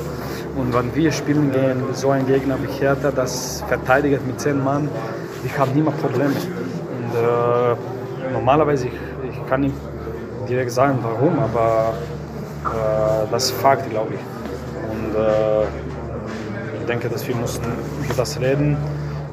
[0.57, 4.89] Und wenn wir spielen gegen so einen Gegner wie Hertha, das verteidigt mit zehn Mann,
[5.45, 6.35] ich habe niemals Probleme.
[6.35, 8.93] Und äh, normalerweise, ich,
[9.29, 9.75] ich kann nicht
[10.49, 11.95] direkt sagen, warum, aber
[12.65, 14.38] äh, das ist Fakt, glaube ich.
[15.09, 15.63] Und äh,
[16.81, 17.67] ich denke, dass wir mussten
[18.05, 18.77] über das reden,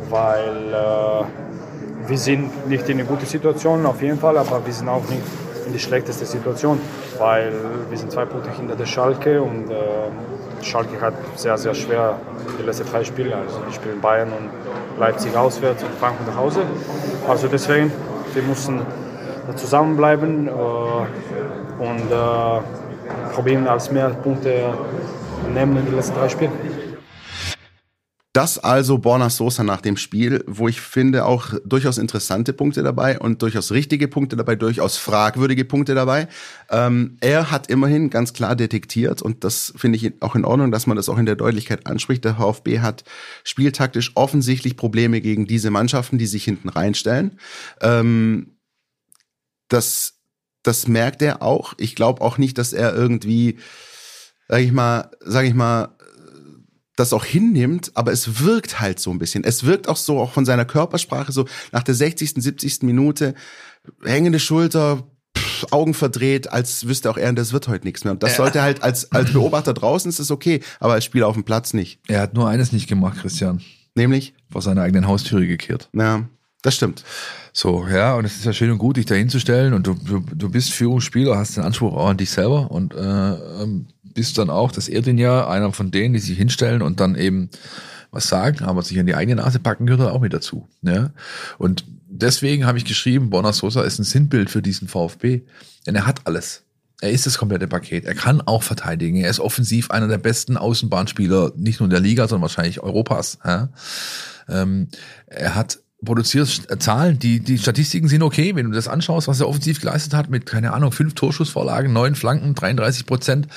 [0.09, 4.88] weil äh, wir sind nicht in einer guten Situation, auf jeden Fall, aber wir sind
[4.88, 5.23] auch nicht
[5.65, 6.79] in die schlechteste Situation,
[7.17, 7.51] weil
[7.89, 12.15] wir sind zwei Punkte hinter der Schalke und äh, Schalke hat sehr, sehr schwer
[12.59, 13.35] die letzten drei Spiele.
[13.35, 16.61] Also die spielen Bayern und Leipzig auswärts und Frankfurt nach Hause.
[17.27, 17.91] Also deswegen,
[18.33, 18.81] wir müssen
[19.55, 24.73] zusammenbleiben äh, und äh, probieren als mehr Punkte
[25.53, 26.51] nehmen in den letzten drei Spielen.
[28.35, 33.17] Das also Borna Sosa nach dem Spiel, wo ich finde auch durchaus interessante Punkte dabei
[33.17, 36.27] und durchaus richtige Punkte dabei, durchaus fragwürdige Punkte dabei.
[36.69, 40.85] Ähm, er hat immerhin ganz klar detektiert und das finde ich auch in Ordnung, dass
[40.85, 42.25] man das auch in der Deutlichkeit anspricht.
[42.25, 43.05] Der VfB hat
[43.45, 47.39] spieltaktisch offensichtlich Probleme gegen diese Mannschaften, die sich hinten reinstellen.
[47.79, 48.57] Ähm,
[49.69, 50.15] das,
[50.61, 51.73] das merkt er auch.
[51.77, 53.59] Ich glaube auch nicht, dass er irgendwie,
[54.47, 55.95] sag ich mal, sag ich mal,
[56.95, 59.43] das auch hinnimmt, aber es wirkt halt so ein bisschen.
[59.43, 62.84] Es wirkt auch so, auch von seiner Körpersprache, so nach der 60., 70.
[62.84, 63.36] Minute,
[64.03, 65.03] hängende Schulter,
[65.38, 68.13] pff, Augen verdreht, als wüsste auch er, das wird heute nichts mehr.
[68.13, 71.36] Und das sollte halt als, als Beobachter draußen ist es okay, aber als Spieler auf
[71.36, 71.99] dem Platz nicht.
[72.08, 73.62] Er hat nur eines nicht gemacht, Christian.
[73.95, 74.34] Nämlich?
[74.49, 75.89] Vor seiner eigenen Haustüre gekehrt.
[75.93, 76.27] Ja,
[76.62, 77.03] das stimmt.
[77.53, 80.19] So, ja, und es ist ja schön und gut, dich da hinzustellen und du, du,
[80.19, 84.49] du bist Führungsspieler, hast den Anspruch auch an dich selber und äh, ähm, bist dann
[84.49, 87.51] auch, das ehrt ihn ja, einer von denen, die sich hinstellen und dann eben
[88.10, 90.67] was sagen, aber sich an die eigene Nase packen gehört auch mit dazu.
[90.82, 91.12] Ja?
[91.60, 95.41] Und deswegen habe ich geschrieben, Bonner Sosa ist ein Sinnbild für diesen VfB,
[95.86, 96.63] denn er hat alles.
[97.01, 98.06] Er ist das komplette Paket.
[98.06, 99.17] Er kann auch verteidigen.
[99.17, 103.38] Er ist offensiv einer der besten Außenbahnspieler, nicht nur in der Liga, sondern wahrscheinlich Europas.
[103.43, 103.69] Ja?
[104.47, 104.88] Ähm,
[105.28, 109.47] er hat produzierst Zahlen, die, die Statistiken sind okay, wenn du das anschaust, was er
[109.47, 113.47] offensiv geleistet hat, mit, keine Ahnung, fünf Torschussvorlagen, neun Flanken, 33 Prozent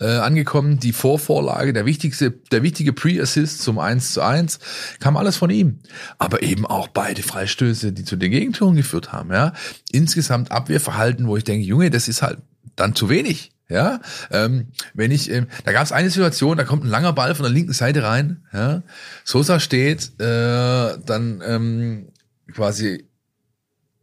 [0.00, 4.60] äh, angekommen, die Vorvorlage, der wichtigste, der wichtige Pre-Assist zum 1 zu 1,
[5.00, 5.80] kam alles von ihm.
[6.18, 9.52] Aber eben auch beide Freistöße, die zu den Gegentoren geführt haben, ja.
[9.90, 12.38] Insgesamt Abwehrverhalten, wo ich denke, Junge, das ist halt
[12.76, 13.50] dann zu wenig.
[13.70, 14.00] Ja,
[14.30, 17.44] ähm, wenn ich, ähm, da gab es eine Situation, da kommt ein langer Ball von
[17.44, 18.46] der linken Seite rein.
[18.52, 18.82] Ja,
[19.24, 22.08] Sosa steht äh, dann ähm,
[22.52, 23.08] quasi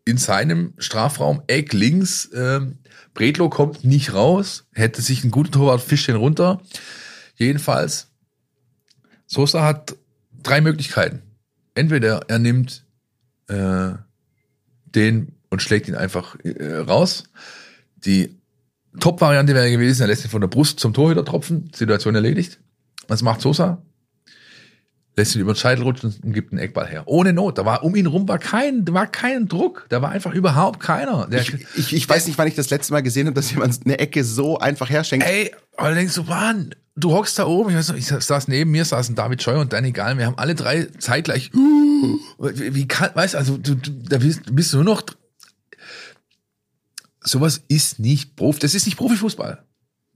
[0.06, 2.30] in seinem Strafraum Eck links.
[2.36, 2.78] Ähm,
[3.16, 6.62] Bredlo kommt nicht raus, hätte sich ein guter Torwart fischt den runter.
[7.36, 8.12] Jedenfalls,
[9.26, 9.96] Sosa hat
[10.44, 11.24] drei Möglichkeiten.
[11.74, 12.86] Entweder er nimmt
[13.48, 13.94] äh,
[14.86, 17.24] den und schlägt ihn einfach äh, raus.
[17.96, 18.38] Die
[19.00, 22.60] Top-Variante wäre gewesen, er lässt ihn von der Brust zum Torhüter tropfen, Situation erledigt.
[23.08, 23.82] Was macht Sosa?
[25.18, 27.04] Lässt ihn über den Scheitel rutschen und gibt einen Eckball her.
[27.06, 27.58] Ohne Not.
[27.58, 29.86] Da war um ihn rum war kein, da war kein Druck.
[29.90, 31.28] Da war einfach überhaupt keiner.
[31.28, 33.80] Der, Ich, ich, ich weiß nicht, wann ich das letzte Mal gesehen habe, dass jemand
[33.86, 35.26] eine Ecke so einfach herschenkt.
[35.26, 38.48] Ey, aber du denkst du, Mann, du hockst da oben, ich weiß noch, ich saß
[38.48, 42.88] neben mir, saßen David Scheuer und Danny Gall, wir haben alle drei zeitgleich, wie, wie
[42.88, 45.04] kann, weißt also, du, du, da bist, bist du nur noch,
[47.26, 49.64] sowas ist nicht Profi, das ist nicht Profifußball.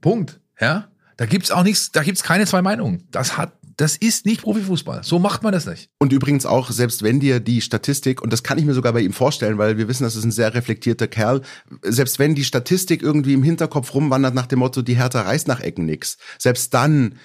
[0.00, 0.40] Punkt.
[0.60, 0.88] Ja?
[1.16, 3.06] Da gibt's auch nichts, da gibt's keine zwei Meinungen.
[3.10, 5.04] Das hat, das ist nicht Profifußball.
[5.04, 5.90] So macht man das nicht.
[5.98, 9.00] Und übrigens auch, selbst wenn dir die Statistik, und das kann ich mir sogar bei
[9.00, 11.42] ihm vorstellen, weil wir wissen, das ist ein sehr reflektierter Kerl,
[11.82, 15.60] selbst wenn die Statistik irgendwie im Hinterkopf rumwandert nach dem Motto, die Hertha reißt nach
[15.60, 17.16] Ecken nix, selbst dann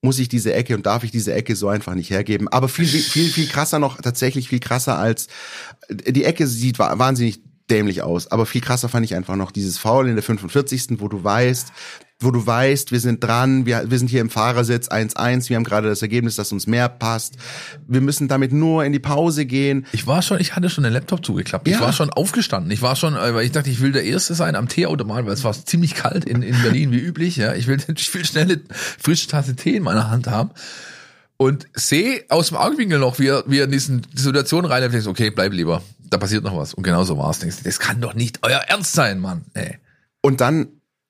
[0.00, 2.48] muss ich diese Ecke und darf ich diese Ecke so einfach nicht hergeben.
[2.48, 5.26] Aber viel, viel, viel, viel krasser noch, tatsächlich viel krasser als,
[5.90, 8.30] die Ecke sieht wahnsinnig dämlich aus.
[8.30, 11.00] Aber viel krasser fand ich einfach noch dieses Foul in der 45.
[11.00, 11.68] wo du weißt,
[12.20, 15.62] wo du weißt, wir sind dran, wir, wir sind hier im Fahrersitz 1-1, wir haben
[15.62, 17.34] gerade das Ergebnis, das uns mehr passt.
[17.86, 19.86] Wir müssen damit nur in die Pause gehen.
[19.92, 21.68] Ich war schon, ich hatte schon den Laptop zugeklappt.
[21.68, 21.80] Ich Ja.
[21.80, 22.72] war schon aufgestanden.
[22.72, 25.32] Ich war schon, äh, weil ich dachte, ich will der Erste sein am Teeautomat, weil
[25.32, 27.36] es war ziemlich kalt in, in Berlin, wie üblich.
[27.36, 28.60] Ja, ich will, ich will schnell eine
[28.98, 30.50] frische Tasse Tee in meiner Hand haben.
[31.36, 34.92] Und sehe aus dem Augenwinkel noch, wie er, wie er in diesen Situation rein und
[34.92, 35.82] denkst, okay, bleib lieber.
[36.10, 36.74] Da passiert noch was.
[36.74, 37.40] Und genau so war es.
[37.62, 39.44] Das kann doch nicht euer Ernst sein, Mann.
[39.54, 39.78] Ey.
[40.20, 40.68] Und dann,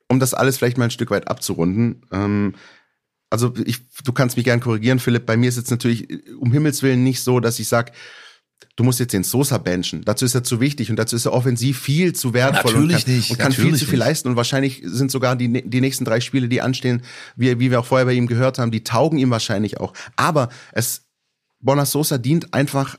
[0.08, 2.54] um das alles vielleicht mal ein Stück weit abzurunden, ähm,
[3.30, 5.26] also ich, du kannst mich gern korrigieren, Philipp.
[5.26, 7.92] Bei mir ist jetzt natürlich äh, um Himmels Willen nicht so, dass ich sag,
[8.76, 10.04] du musst jetzt den Sosa benchen.
[10.04, 13.04] Dazu ist er zu wichtig und dazu ist er offensiv viel zu wertvoll Natürlich und
[13.04, 14.06] kann, nicht, und kann viel zu viel nicht.
[14.06, 14.28] leisten.
[14.28, 17.02] Und wahrscheinlich sind sogar die, die nächsten drei Spiele, die anstehen,
[17.36, 19.92] wie, wie wir auch vorher bei ihm gehört haben, die taugen ihm wahrscheinlich auch.
[20.16, 21.06] Aber es,
[21.60, 22.98] Bonner Sosa dient einfach,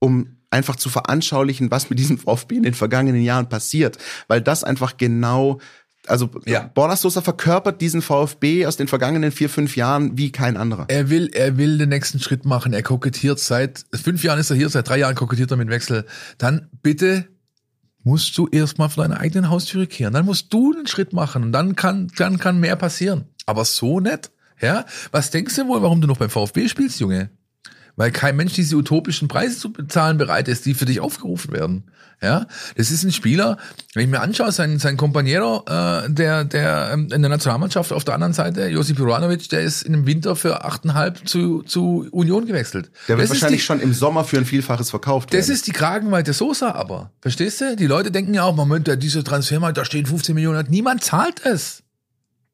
[0.00, 3.98] um einfach zu veranschaulichen, was mit diesem VfB in den vergangenen Jahren passiert.
[4.28, 5.60] Weil das einfach genau,
[6.06, 6.70] also Ja.
[6.74, 10.86] Borna Sosa verkörpert diesen VfB aus den vergangenen vier, fünf Jahren wie kein anderer.
[10.88, 12.72] Er will, er will den nächsten Schritt machen.
[12.72, 16.06] Er kokettiert seit fünf Jahren ist er hier, seit drei Jahren kokettiert er mit Wechsel.
[16.38, 17.28] Dann bitte
[18.04, 20.14] musst du erstmal vor deiner eigenen Haustüre kehren.
[20.14, 23.26] Dann musst du den Schritt machen und dann kann, dann kann mehr passieren.
[23.44, 24.30] Aber so nicht.
[24.60, 24.86] Ja?
[25.12, 27.30] Was denkst du wohl, warum du noch beim VfB spielst, Junge?
[27.98, 31.90] Weil kein Mensch diese utopischen Preise zu bezahlen bereit ist, die für dich aufgerufen werden.
[32.22, 33.58] Ja, das ist ein Spieler,
[33.94, 38.04] wenn ich mir anschaue, sein, sein Kompaniero, äh, der, der ähm, in der Nationalmannschaft auf
[38.04, 42.92] der anderen Seite, Josip Juranovic, der ist im Winter für 8,5 zu, zu Union gewechselt.
[43.08, 45.54] Der wird das wahrscheinlich die, schon im Sommer für ein Vielfaches verkauft das werden.
[45.54, 47.10] ist die Kragenweite Sosa aber.
[47.20, 47.74] Verstehst du?
[47.74, 50.66] Die Leute denken ja auch, Moment, der, dieser Transfermarkt, da stehen 15 Millionen.
[50.70, 51.82] Niemand zahlt es.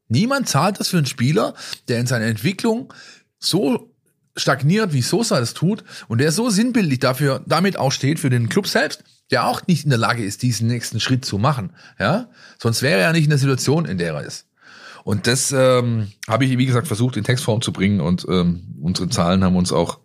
[0.08, 1.54] Niemand zahlt das für einen Spieler,
[1.88, 2.92] der in seiner Entwicklung
[3.38, 3.93] so
[4.36, 8.48] stagniert, wie Sosa das tut, und der so sinnbildlich dafür, damit auch steht für den
[8.48, 11.72] Club selbst, der auch nicht in der Lage ist, diesen nächsten Schritt zu machen.
[11.98, 12.28] Ja?
[12.58, 14.46] Sonst wäre er nicht in der Situation, in der er ist.
[15.04, 19.08] Und das ähm, habe ich, wie gesagt, versucht in Textform zu bringen und ähm, unsere
[19.10, 19.98] Zahlen haben uns auch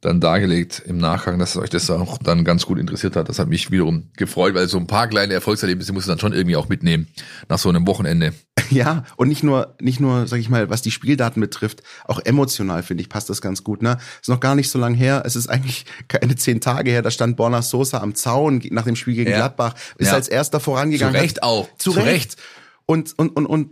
[0.00, 3.28] dann dargelegt im Nachgang, dass euch das auch dann ganz gut interessiert hat.
[3.28, 6.32] Das hat mich wiederum gefreut, weil so ein paar kleine Erfolgserlebnisse muss du dann schon
[6.32, 7.08] irgendwie auch mitnehmen
[7.48, 8.32] nach so einem Wochenende.
[8.70, 12.82] Ja, und nicht nur, nicht nur, sag ich mal, was die Spieldaten betrifft, auch emotional,
[12.82, 13.80] finde ich, passt das ganz gut.
[13.80, 13.96] Ne?
[14.20, 15.22] Ist noch gar nicht so lang her.
[15.24, 18.94] Es ist eigentlich keine zehn Tage her, da stand Borna Sosa am Zaun nach dem
[18.94, 19.36] Spiel gegen Ja.
[19.36, 20.14] Gladbach, ist Ja.
[20.14, 21.14] als erster vorangegangen.
[21.14, 21.68] Zu Recht auch.
[21.78, 22.08] Zu, Zu Recht.
[22.08, 22.36] Recht.
[22.84, 23.70] Und, und, und, und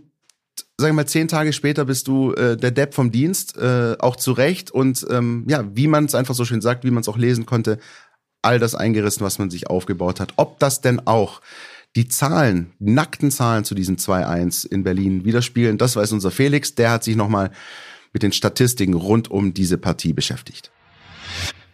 [0.79, 4.15] sag ich mal, zehn Tage später bist du äh, der Depp vom Dienst, äh, auch
[4.15, 4.69] zu Recht.
[4.69, 7.45] Und ähm, ja, wie man es einfach so schön sagt, wie man es auch lesen
[7.45, 7.79] konnte,
[8.43, 10.33] all das eingerissen, was man sich aufgebaut hat.
[10.37, 11.41] Ob das denn auch
[11.95, 16.75] die Zahlen, die nackten Zahlen zu diesem 2-1 in Berlin widerspiegeln, das weiß unser Felix.
[16.75, 17.49] Der hat sich nochmal
[18.13, 20.71] mit den Statistiken rund um diese Partie beschäftigt.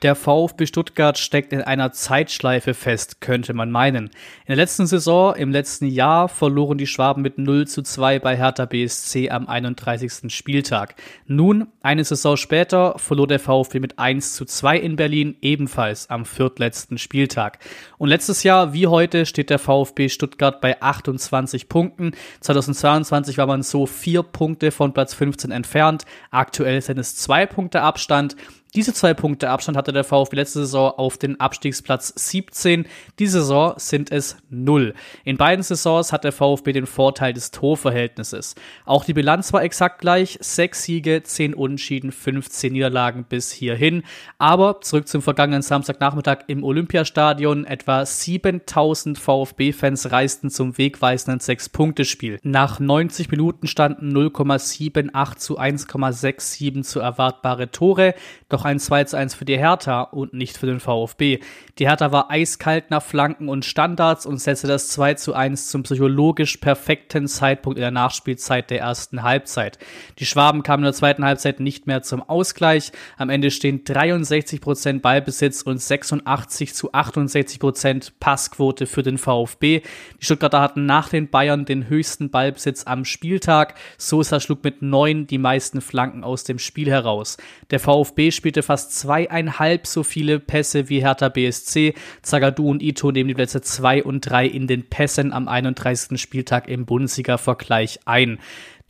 [0.03, 4.07] Der VfB Stuttgart steckt in einer Zeitschleife fest, könnte man meinen.
[4.07, 4.11] In
[4.47, 8.65] der letzten Saison, im letzten Jahr, verloren die Schwaben mit 0 zu 2 bei Hertha
[8.65, 10.23] BSC am 31.
[10.27, 10.95] Spieltag.
[11.25, 16.25] Nun, eine Saison später, verlor der VfB mit 1 zu 2 in Berlin, ebenfalls am
[16.25, 17.59] viertletzten Spieltag.
[17.97, 22.11] Und letztes Jahr, wie heute, steht der VfB Stuttgart bei 28 Punkten.
[22.41, 26.03] 2022 war man so vier Punkte von Platz 15 entfernt.
[26.29, 28.35] Aktuell sind es zwei Punkte Abstand.
[28.75, 32.87] Diese zwei Punkte Abstand hatte der VfB letzte Saison auf den Abstiegsplatz 17.
[33.19, 34.95] Diese Saison sind es null.
[35.23, 38.55] In beiden Saisons hat der VfB den Vorteil des Torverhältnisses.
[38.85, 40.39] Auch die Bilanz war exakt gleich.
[40.41, 44.01] Sechs Siege, zehn Unentschieden, 15 Niederlagen bis hierhin.
[44.39, 47.65] Aber zurück zum vergangenen Samstagnachmittag im Olympiastadion.
[47.65, 52.39] Etwa 7000 VfB-Fans reisten zum wegweisenden Sechs-Punkte-Spiel.
[52.41, 58.15] Nach 90 Minuten standen 0,78 zu 1,67 zu erwartbare Tore.
[58.49, 61.39] Doch ein 2 zu 1 für die Hertha und nicht für den VfB.
[61.79, 65.83] Die Hertha war eiskalt nach Flanken und Standards und setzte das 2 zu 1 zum
[65.83, 69.79] psychologisch perfekten Zeitpunkt in der Nachspielzeit der ersten Halbzeit.
[70.19, 72.91] Die Schwaben kamen in der zweiten Halbzeit nicht mehr zum Ausgleich.
[73.17, 79.81] Am Ende stehen 63 Prozent Ballbesitz und 86 zu 68 Prozent Passquote für den VfB.
[80.19, 83.75] Die Stuttgarter hatten nach den Bayern den höchsten Ballbesitz am Spieltag.
[83.97, 87.37] Sosa schlug mit neun die meisten Flanken aus dem Spiel heraus.
[87.71, 91.95] Der VfB spielte fast zweieinhalb so viele Pässe wie Hertha BSC.
[92.21, 96.21] Zagadou und Ito nehmen die Plätze zwei und drei in den Pässen am 31.
[96.21, 98.37] Spieltag im Bundesliga-Vergleich ein.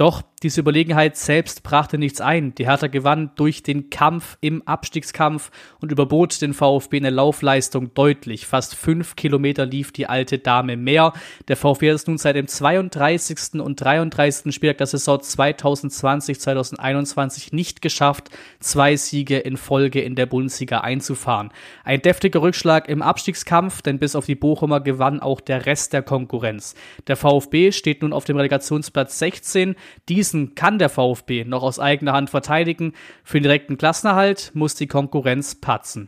[0.04, 2.54] Doch diese Überlegenheit selbst brachte nichts ein.
[2.56, 7.94] Die Hertha gewann durch den Kampf im Abstiegskampf und überbot den VfB in der Laufleistung
[7.94, 8.46] deutlich.
[8.46, 11.14] Fast fünf Kilometer lief die alte Dame mehr.
[11.48, 13.62] Der VfB hat es nun seit dem 32.
[13.62, 14.54] und 33.
[14.54, 21.52] Spieltag der Saison 2020-2021 nicht geschafft, zwei Siege in Folge in der Bundesliga einzufahren.
[21.86, 26.02] Ein deftiger Rückschlag im Abstiegskampf, denn bis auf die Bochumer gewann auch der Rest der
[26.02, 26.76] Konkurrenz.
[27.08, 29.78] Der VfB steht nun auf dem Relegationsplatz 16.
[30.10, 32.94] Dies Diesen kann der VfB noch aus eigener Hand verteidigen.
[33.26, 36.08] Für den direkten Klassenerhalt muss die Konkurrenz patzen.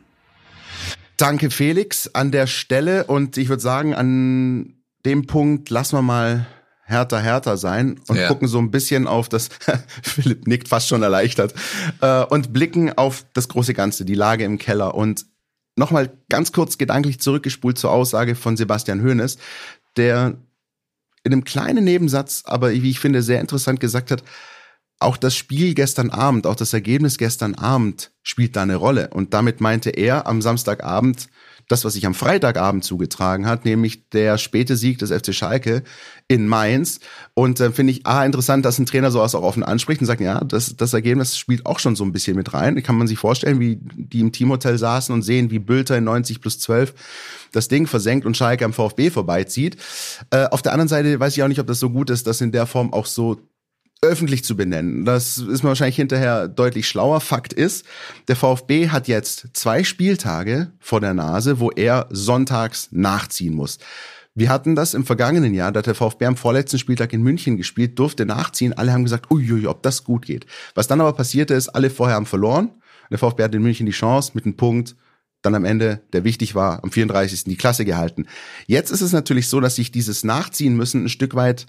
[1.17, 3.04] Danke, Felix, an der Stelle.
[3.04, 6.48] Und ich würde sagen, an dem Punkt lassen wir mal
[6.84, 8.30] härter, härter sein und ja.
[8.30, 9.50] gucken so ein bisschen auf das,
[10.02, 11.54] Philipp nickt fast schon erleichtert,
[12.00, 14.95] äh, und blicken auf das große Ganze, die Lage im Keller.
[14.95, 15.26] Und
[15.76, 19.38] nochmal ganz kurz gedanklich zurückgespult zur Aussage von Sebastian Hoeneß,
[19.98, 20.38] der
[21.25, 24.23] in einem kleinen Nebensatz, aber wie ich finde, sehr interessant gesagt hat,
[24.99, 29.09] auch das Spiel gestern Abend, auch das Ergebnis gestern Abend spielt da eine Rolle.
[29.09, 31.27] Und damit meinte er am Samstagabend
[31.67, 35.84] das, was sich am Freitagabend zugetragen hat, nämlich der späte Sieg des FC Schalke
[36.28, 36.99] in Mainz.
[37.34, 40.21] Und äh, finde ich A, interessant, dass ein Trainer sowas auch offen anspricht und sagt,
[40.21, 42.82] ja, das, das Ergebnis spielt auch schon so ein bisschen mit rein.
[42.84, 46.41] Kann man sich vorstellen, wie die im Teamhotel saßen und sehen, wie Bülter in 90
[46.41, 46.93] plus 12
[47.51, 49.78] das Ding versenkt und Schalke am VfB vorbeizieht.
[50.30, 52.41] Äh, auf der anderen Seite weiß ich auch nicht, ob das so gut ist, das
[52.41, 53.38] in der Form auch so
[54.05, 55.05] öffentlich zu benennen.
[55.05, 57.21] Das ist mir wahrscheinlich hinterher deutlich schlauer.
[57.21, 57.85] Fakt ist,
[58.27, 63.79] der VfB hat jetzt zwei Spieltage vor der Nase, wo er sonntags nachziehen muss.
[64.37, 67.55] Wir hatten das im vergangenen Jahr, da hat der VfB am vorletzten Spieltag in München
[67.55, 68.73] gespielt, durfte nachziehen.
[68.73, 70.45] Alle haben gesagt, uiui, ob das gut geht.
[70.73, 72.71] Was dann aber passierte ist, alle vorher haben verloren.
[73.09, 74.95] Der VfB hat in München die Chance mit einem Punkt
[75.45, 77.45] dann am Ende, der wichtig war, am 34.
[77.45, 78.25] die Klasse gehalten.
[78.67, 81.67] Jetzt ist es natürlich so, dass sich dieses Nachziehen müssen ein Stück weit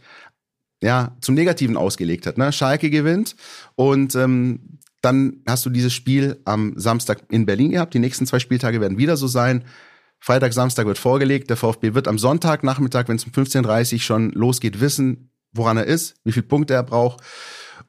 [0.83, 2.39] ja, zum Negativen ausgelegt hat.
[2.39, 2.53] Ne?
[2.53, 3.37] Schalke gewinnt
[3.75, 7.95] und ähm, dann hast du dieses Spiel am Samstag in Berlin gehabt.
[7.95, 9.65] Die nächsten zwei Spieltage werden wieder so sein.
[10.19, 11.51] Freitag, Samstag wird vorgelegt.
[11.51, 15.77] Der VfB wird am Sonntag Nachmittag, wenn es um 15.30 Uhr schon losgeht, wissen, woran
[15.77, 17.23] er ist, wie viele Punkte er braucht.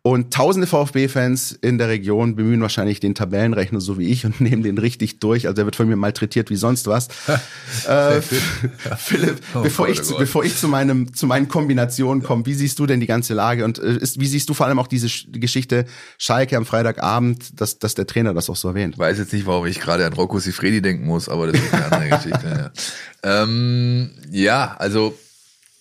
[0.10, 4.64] Und tausende VfB-Fans in der Region bemühen wahrscheinlich den Tabellenrechner so wie ich und nehmen
[4.64, 5.48] den richtig durch.
[5.48, 7.10] Also der wird von mir malträtiert wie sonst was.
[7.88, 8.22] äh,
[8.98, 12.80] Philipp, oh, bevor, ich, zu, bevor ich zu meinem zu meinen Kombinationen komme, wie siehst
[12.80, 15.10] du denn die ganze Lage und äh, ist, wie siehst du vor allem auch diese
[15.30, 15.84] Geschichte
[16.18, 18.94] Schalke am Freitagabend, dass, dass der Trainer das auch so erwähnt?
[18.94, 21.74] Ich weiß jetzt nicht, warum ich gerade an Rocco Sifredi denken muss, aber das ist
[21.74, 22.72] eine andere Geschichte.
[23.26, 23.44] Ja.
[23.44, 25.18] Ähm, ja, also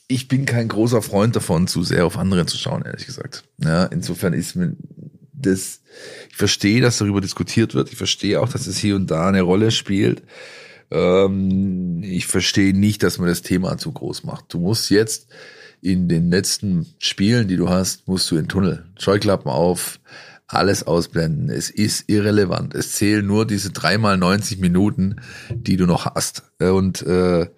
[0.08, 3.44] ich bin kein großer Freund davon, zu sehr auf andere zu schauen, ehrlich gesagt.
[3.58, 4.76] Ja, insofern ist mir
[5.32, 5.80] das,
[6.30, 7.90] ich verstehe, dass darüber diskutiert wird.
[7.90, 10.22] Ich verstehe auch, dass es hier und da eine Rolle spielt.
[10.90, 14.52] Ähm, ich verstehe nicht, dass man das Thema zu groß macht.
[14.52, 15.28] Du musst jetzt
[15.82, 20.00] in den letzten Spielen, die du hast, musst du in Tunnel, Scheuklappen auf,
[20.46, 21.50] alles ausblenden.
[21.50, 22.74] Es ist irrelevant.
[22.74, 25.16] Es zählen nur diese dreimal 90 Minuten,
[25.52, 26.44] die du noch hast.
[26.60, 27.48] Und äh,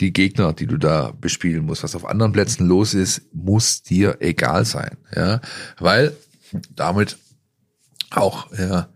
[0.00, 1.82] die Gegner, die du da bespielen musst.
[1.82, 5.40] Was auf anderen Plätzen los ist, muss dir egal sein, ja,
[5.78, 6.16] weil
[6.74, 7.18] damit
[8.10, 8.88] auch ja,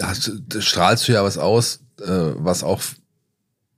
[0.00, 2.82] hast, strahlst du ja was aus, äh, was auch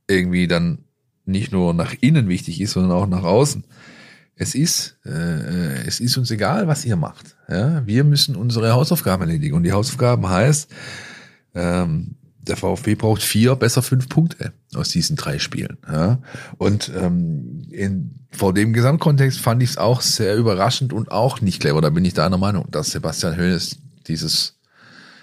[0.07, 0.79] irgendwie dann
[1.25, 3.65] nicht nur nach innen wichtig ist, sondern auch nach außen.
[4.35, 7.37] Es ist, äh, es ist uns egal, was ihr macht.
[7.49, 7.85] Ja?
[7.87, 9.55] Wir müssen unsere Hausaufgaben erledigen.
[9.55, 10.71] Und die Hausaufgaben heißt,
[11.55, 12.15] ähm,
[12.49, 15.79] der VfB braucht vier, besser fünf Punkte aus diesen drei Spielen.
[15.87, 16.19] Ja?
[16.57, 21.61] Und ähm, in, vor dem Gesamtkontext fand ich es auch sehr überraschend und auch nicht
[21.61, 21.81] clever.
[21.81, 24.59] Da bin ich deiner Meinung, dass Sebastian Hoeneß dieses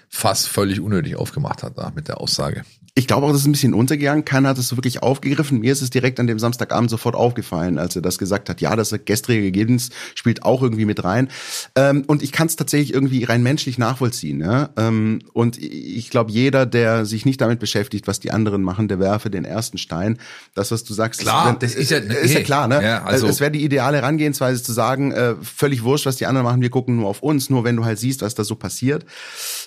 [0.08, 2.62] Fass völlig unnötig aufgemacht hat da mit der Aussage.
[2.98, 4.24] Ich glaube auch, das ist ein bisschen untergegangen.
[4.24, 5.60] Keiner hat es so wirklich aufgegriffen.
[5.60, 8.62] Mir ist es direkt an dem Samstagabend sofort aufgefallen, als er das gesagt hat.
[8.62, 11.28] Ja, das gestrige Ergebnis spielt auch irgendwie mit rein.
[11.74, 14.40] Ähm, und ich kann es tatsächlich irgendwie rein menschlich nachvollziehen.
[14.40, 14.70] Ja?
[14.78, 18.98] Ähm, und ich glaube, jeder, der sich nicht damit beschäftigt, was die anderen machen, der
[18.98, 20.16] werfe den ersten Stein.
[20.54, 22.66] Das, was du sagst, klar, das, ist, ja, ist ja klar.
[22.66, 22.82] Ne?
[22.82, 26.46] Ja, also es wäre die ideale Herangehensweise zu sagen, äh, völlig wurscht, was die anderen
[26.46, 26.62] machen.
[26.62, 27.50] Wir gucken nur auf uns.
[27.50, 29.04] Nur wenn du halt siehst, was da so passiert,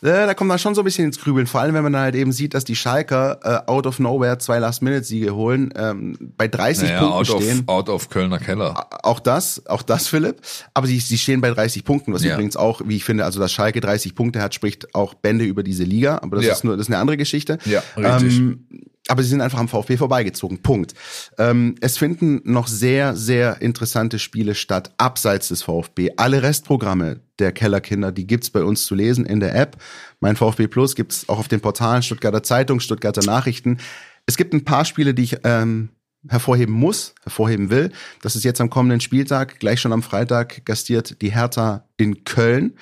[0.01, 1.45] äh, da kommt man schon so ein bisschen ins Grübeln.
[1.45, 3.99] Vor allem, wenn man dann halt eben sieht, dass die Schalker Schalker äh, out of
[3.99, 7.59] nowhere zwei Last-Minute-Siege holen, ähm, bei 30 naja, Punkten out stehen.
[7.61, 8.87] Of, out of Kölner Keller.
[9.03, 10.41] Auch das, auch das, Philipp.
[10.73, 12.33] Aber sie, sie stehen bei 30 Punkten, was ja.
[12.33, 15.63] übrigens auch, wie ich finde, also dass Schalke 30 Punkte hat, spricht auch Bände über
[15.63, 16.19] diese Liga.
[16.21, 16.53] Aber das ja.
[16.53, 17.57] ist nur, das ist eine andere Geschichte.
[17.65, 18.37] Ja, richtig.
[18.37, 18.67] Ähm,
[19.07, 20.61] aber sie sind einfach am VfB vorbeigezogen.
[20.61, 20.93] Punkt.
[21.39, 26.11] Ähm, es finden noch sehr, sehr interessante Spiele statt, abseits des VfB.
[26.17, 29.77] Alle Restprogramme der Kellerkinder, die gibt's bei uns zu lesen in der App.
[30.19, 33.77] Mein VfB Plus gibt's auch auf den Portalen Stuttgarter Zeitung, Stuttgarter Nachrichten.
[34.25, 35.89] Es gibt ein paar Spiele, die ich ähm,
[36.27, 37.91] hervorheben muss, hervorheben will.
[38.21, 42.75] Das ist jetzt am kommenden Spieltag, gleich schon am Freitag gastiert die Hertha in Köln.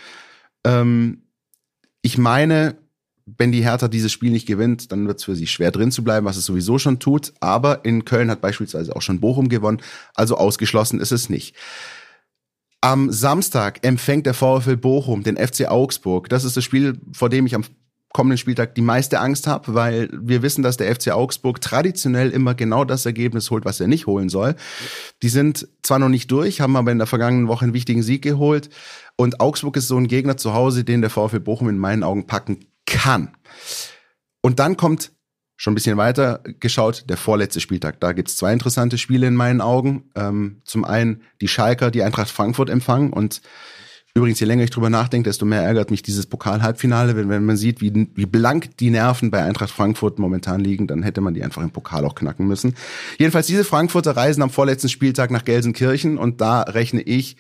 [0.66, 1.22] Ähm,
[2.01, 2.78] ich meine,
[3.38, 6.03] wenn die Hertha dieses Spiel nicht gewinnt, dann wird es für sie schwer drin zu
[6.03, 7.34] bleiben, was es sowieso schon tut.
[7.41, 9.82] Aber in Köln hat beispielsweise auch schon Bochum gewonnen,
[10.16, 11.55] also ausgeschlossen ist es nicht.
[12.82, 16.30] Am Samstag empfängt der VfL Bochum den FC Augsburg.
[16.30, 17.64] Das ist das Spiel, vor dem ich am
[18.14, 22.56] kommenden Spieltag die meiste Angst habe, weil wir wissen, dass der FC Augsburg traditionell immer
[22.56, 24.56] genau das Ergebnis holt, was er nicht holen soll.
[25.22, 28.22] Die sind zwar noch nicht durch, haben aber in der vergangenen Woche einen wichtigen Sieg
[28.22, 28.70] geholt.
[29.18, 32.28] Und Augsburg ist so ein Gegner zu Hause, den der VfL Bochum in meinen Augen
[32.28, 33.36] packen kann.
[34.42, 35.12] Und dann kommt
[35.58, 37.99] schon ein bisschen weiter geschaut, der vorletzte Spieltag.
[37.99, 40.10] Da gibt's zwei interessante Spiele in meinen Augen.
[40.16, 43.41] Ähm, zum einen die Schalker, die Eintracht Frankfurt empfangen und
[44.18, 47.16] Übrigens, je länger ich drüber nachdenke, desto mehr ärgert mich dieses Pokal-Halbfinale.
[47.16, 51.03] Wenn, wenn man sieht, wie, wie blank die Nerven bei Eintracht Frankfurt momentan liegen, dann
[51.03, 52.74] hätte man die einfach im Pokal auch knacken müssen.
[53.20, 57.38] Jedenfalls, diese Frankfurter reisen am vorletzten Spieltag nach Gelsenkirchen und da rechne ich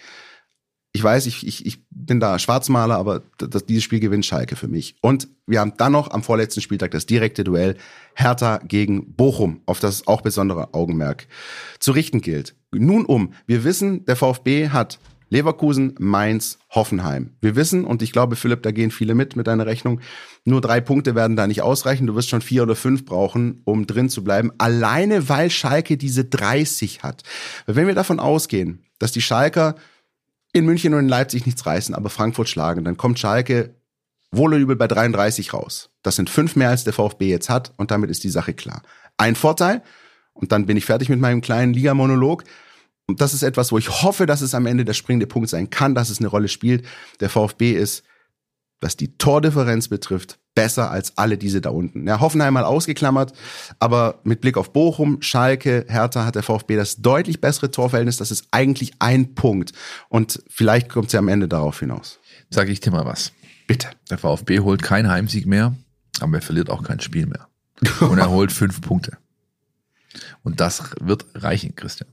[0.93, 4.67] ich weiß, ich, ich, ich bin da Schwarzmaler, aber das, dieses Spiel gewinnt Schalke für
[4.67, 4.95] mich.
[5.01, 7.75] Und wir haben dann noch am vorletzten Spieltag das direkte Duell
[8.15, 11.27] Hertha gegen Bochum, auf das auch besondere Augenmerk
[11.79, 12.55] zu richten gilt.
[12.73, 17.31] Nun um, wir wissen, der VfB hat Leverkusen, Mainz, Hoffenheim.
[17.41, 19.99] Wir wissen, und ich glaube, Philipp, da gehen viele mit mit deiner Rechnung,
[20.45, 22.07] nur drei Punkte werden da nicht ausreichen.
[22.07, 24.51] Du wirst schon vier oder fünf brauchen, um drin zu bleiben.
[24.57, 27.23] Alleine, weil Schalke diese 30 hat.
[27.65, 29.75] Wenn wir davon ausgehen, dass die Schalker
[30.53, 33.75] in München und in Leipzig nichts reißen, aber Frankfurt schlagen, dann kommt Schalke
[34.31, 35.89] wohl oder übel bei 33 raus.
[36.03, 38.81] Das sind fünf mehr, als der VfB jetzt hat und damit ist die Sache klar.
[39.17, 39.83] Ein Vorteil,
[40.33, 42.43] und dann bin ich fertig mit meinem kleinen Ligamonolog,
[43.07, 45.69] und das ist etwas, wo ich hoffe, dass es am Ende der springende Punkt sein
[45.69, 46.85] kann, dass es eine Rolle spielt.
[47.21, 48.03] Der VfB ist,
[48.81, 52.07] was die Tordifferenz betrifft, besser als alle diese da unten.
[52.07, 53.31] Ja, Hoffenheim mal ausgeklammert,
[53.77, 58.17] aber mit Blick auf Bochum, Schalke, Hertha hat der VfB das deutlich bessere Torverhältnis.
[58.17, 59.73] Das ist eigentlich ein Punkt.
[60.09, 62.17] Und vielleicht kommt sie am Ende darauf hinaus.
[62.49, 63.33] Sag ich dir mal was.
[63.67, 63.89] Bitte.
[64.09, 65.75] Der VfB holt keinen Heimsieg mehr,
[66.21, 67.47] aber er verliert auch kein Spiel mehr.
[67.99, 69.19] Und er holt fünf Punkte.
[70.41, 72.09] Und das wird reichen, Christian.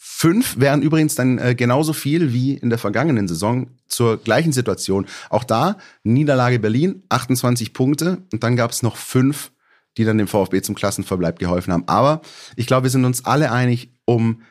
[0.00, 5.06] Fünf wären übrigens dann äh, genauso viel wie in der vergangenen Saison zur gleichen Situation.
[5.28, 9.50] Auch da Niederlage Berlin, 28 Punkte und dann gab es noch fünf,
[9.96, 11.82] die dann dem VfB zum Klassenverbleib geholfen haben.
[11.88, 12.22] Aber
[12.54, 14.42] ich glaube, wir sind uns alle einig, um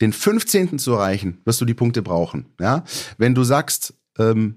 [0.00, 0.78] den 15.
[0.78, 2.46] zu erreichen, wirst du die Punkte brauchen.
[2.58, 2.84] Ja,
[3.18, 4.56] wenn du sagst, ähm,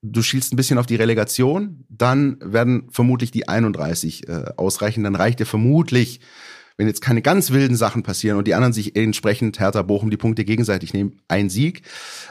[0.00, 5.04] du schielst ein bisschen auf die Relegation, dann werden vermutlich die 31 äh, ausreichen.
[5.04, 6.20] Dann reicht dir vermutlich
[6.76, 10.16] wenn jetzt keine ganz wilden Sachen passieren und die anderen sich entsprechend Hertha Bochum die
[10.16, 11.82] Punkte gegenseitig nehmen, ein Sieg.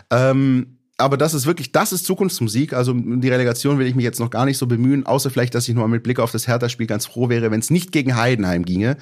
[0.10, 2.74] Ähm, aber das ist wirklich, das ist Zukunftsmusik.
[2.74, 5.68] Also die Relegation will ich mich jetzt noch gar nicht so bemühen, außer vielleicht, dass
[5.68, 8.66] ich nur mit Blick auf das Hertha-Spiel ganz froh wäre, wenn es nicht gegen Heidenheim
[8.66, 8.98] ginge,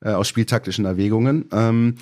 [0.00, 1.46] äh, aus spieltaktischen Erwägungen.
[1.52, 1.96] Ähm,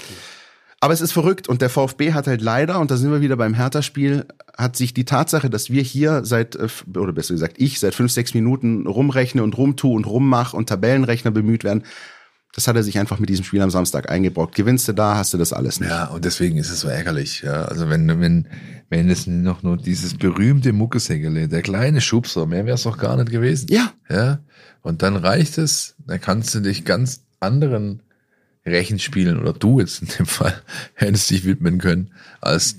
[0.82, 3.36] aber es ist verrückt und der VfB hat halt leider, und da sind wir wieder
[3.36, 4.26] beim Hertha-Spiel,
[4.56, 8.12] hat sich die Tatsache, dass wir hier seit, äh, oder besser gesagt ich, seit fünf,
[8.12, 11.84] sechs Minuten rumrechne und rumtue und rummach und Tabellenrechner bemüht werden,
[12.52, 14.54] das hat er sich einfach mit diesem Spiel am Samstag eingebrockt.
[14.54, 15.88] Gewinnst du da, hast du das alles nicht.
[15.88, 17.40] Ja, und deswegen ist es so ärgerlich.
[17.42, 17.64] Ja.
[17.64, 18.46] Also wenn, wenn,
[18.90, 23.16] wenn es noch nur dieses berühmte Muckesägele, der kleine Schubser, mehr wäre es doch gar
[23.16, 23.68] nicht gewesen.
[23.70, 23.94] Ja.
[24.10, 24.40] Ja.
[24.82, 28.02] Und dann reicht es, dann kannst du dich ganz anderen
[28.66, 30.54] Rechenspielen oder du jetzt in dem Fall
[30.94, 32.76] hättest dich widmen können, als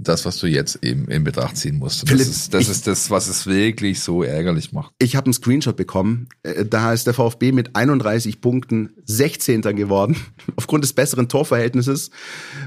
[0.00, 2.08] das, was du jetzt eben in Betracht ziehen musst.
[2.08, 4.94] Philipp, das ist, das, ich, ist das, was es wirklich so ärgerlich macht.
[4.98, 6.28] Ich habe einen Screenshot bekommen.
[6.42, 9.62] Äh, da ist der VfB mit 31 Punkten 16.
[9.62, 10.16] geworden,
[10.56, 12.10] aufgrund des besseren Torverhältnisses,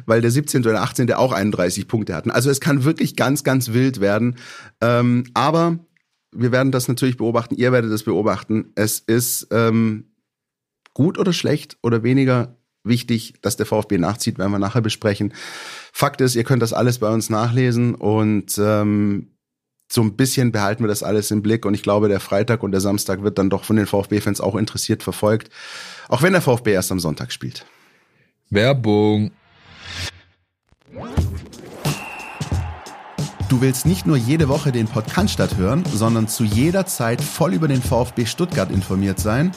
[0.06, 0.62] weil der 17.
[0.62, 1.12] oder 18.
[1.14, 2.32] auch 31 Punkte hatten.
[2.32, 4.36] Also es kann wirklich ganz, ganz wild werden.
[4.82, 5.80] Ähm, aber
[6.34, 8.72] wir werden das natürlich beobachten, ihr werdet das beobachten.
[8.76, 10.12] Es ist ähm,
[10.94, 15.34] gut oder schlecht oder weniger wichtig, dass der VfB nachzieht, werden wir nachher besprechen.
[15.92, 19.32] Fakt ist, ihr könnt das alles bei uns nachlesen und ähm,
[19.92, 22.72] so ein bisschen behalten wir das alles im Blick und ich glaube, der Freitag und
[22.72, 25.50] der Samstag wird dann doch von den VfB-Fans auch interessiert verfolgt,
[26.08, 27.66] auch wenn der VfB erst am Sonntag spielt.
[28.50, 29.32] Werbung.
[33.50, 37.68] Du willst nicht nur jede Woche den Podcast hören, sondern zu jeder Zeit voll über
[37.68, 39.52] den VfB Stuttgart informiert sein?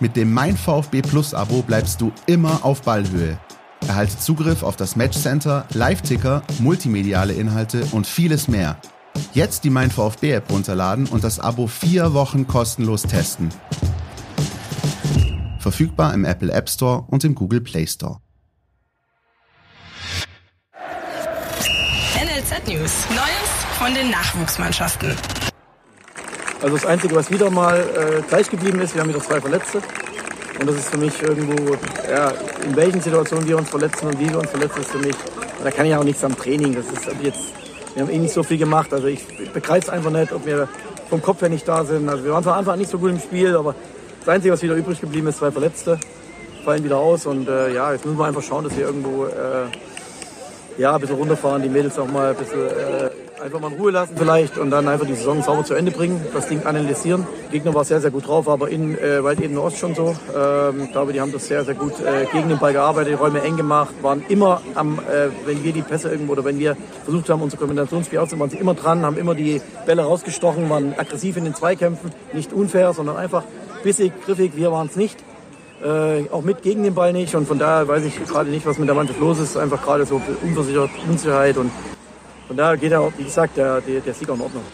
[0.00, 3.38] Mit dem Mein VfB Plus Abo bleibst du immer auf Ballhöhe.
[3.86, 8.76] Erhalte Zugriff auf das Matchcenter, Live-Ticker, multimediale Inhalte und vieles mehr.
[9.32, 13.50] Jetzt die Mein VfB App runterladen und das Abo vier Wochen kostenlos testen.
[15.58, 18.18] Verfügbar im Apple App Store und im Google Play Store.
[22.14, 23.06] NLZ News.
[23.10, 25.14] Neues von den Nachwuchsmannschaften.
[26.60, 29.80] Also das Einzige, was wieder mal äh, gleich geblieben ist, wir haben wieder zwei Verletzte.
[30.60, 31.76] Und das ist für mich irgendwo,
[32.10, 32.32] ja,
[32.64, 35.14] in welchen Situationen wir uns verletzen und wie wir uns verletzen, ist für mich,
[35.62, 36.74] da kann ich auch nichts am Training.
[36.74, 37.52] Das ist jetzt,
[37.94, 38.92] wir haben eh nicht so viel gemacht.
[38.92, 40.68] Also ich begreife es einfach nicht, ob wir
[41.08, 42.08] vom Kopf her nicht da sind.
[42.08, 43.74] Also wir waren von Anfang an nicht so gut im Spiel, aber
[44.20, 45.98] das Einzige, was wieder übrig geblieben ist, zwei Verletzte,
[46.64, 47.26] fallen wieder aus.
[47.26, 49.68] Und äh, ja, jetzt müssen wir einfach schauen, dass wir irgendwo äh,
[50.76, 53.10] ja, ein bisschen runterfahren, die Mädels auch mal ein bisschen äh,
[53.40, 56.20] einfach mal in Ruhe lassen vielleicht und dann einfach die Saison sauber zu Ende bringen,
[56.32, 57.26] das Ding analysieren.
[57.44, 60.16] Der Gegner war sehr, sehr gut drauf, aber in äh, Waldebene Ost schon so.
[60.36, 63.16] Ähm, ich glaube, die haben das sehr, sehr gut äh, gegen den Ball gearbeitet, die
[63.16, 66.76] Räume eng gemacht, waren immer am, äh, wenn wir die Pässe irgendwo oder wenn wir
[67.04, 70.94] versucht haben, unser Kombinationsspiel auszumachen, waren sie immer dran, haben immer die Bälle rausgestochen, waren
[70.96, 73.44] aggressiv in den Zweikämpfen, nicht unfair, sondern einfach
[73.82, 75.18] bissig, griffig, wir waren es nicht.
[75.80, 78.78] Äh, auch mit gegen den Ball nicht und von daher weiß ich gerade nicht, was
[78.78, 79.56] mit der Mannschaft los ist.
[79.56, 81.70] Einfach gerade so Unversicherheit, Unsicherheit und
[82.48, 84.64] von daher geht er, wie gesagt, der, der, der Sieg auch in Ordnung.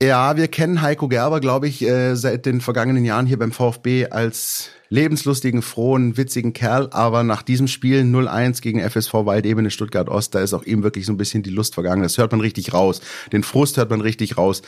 [0.00, 4.06] Ja, wir kennen Heiko Gerber, glaube ich, äh, seit den vergangenen Jahren hier beim VfB
[4.10, 6.88] als lebenslustigen, frohen, witzigen Kerl.
[6.92, 11.04] Aber nach diesem Spiel 0-1 gegen FSV Waldebene Stuttgart Ost, da ist auch ihm wirklich
[11.04, 12.04] so ein bisschen die Lust vergangen.
[12.04, 13.00] Das hört man richtig raus.
[13.32, 14.62] Den Frust hört man richtig raus.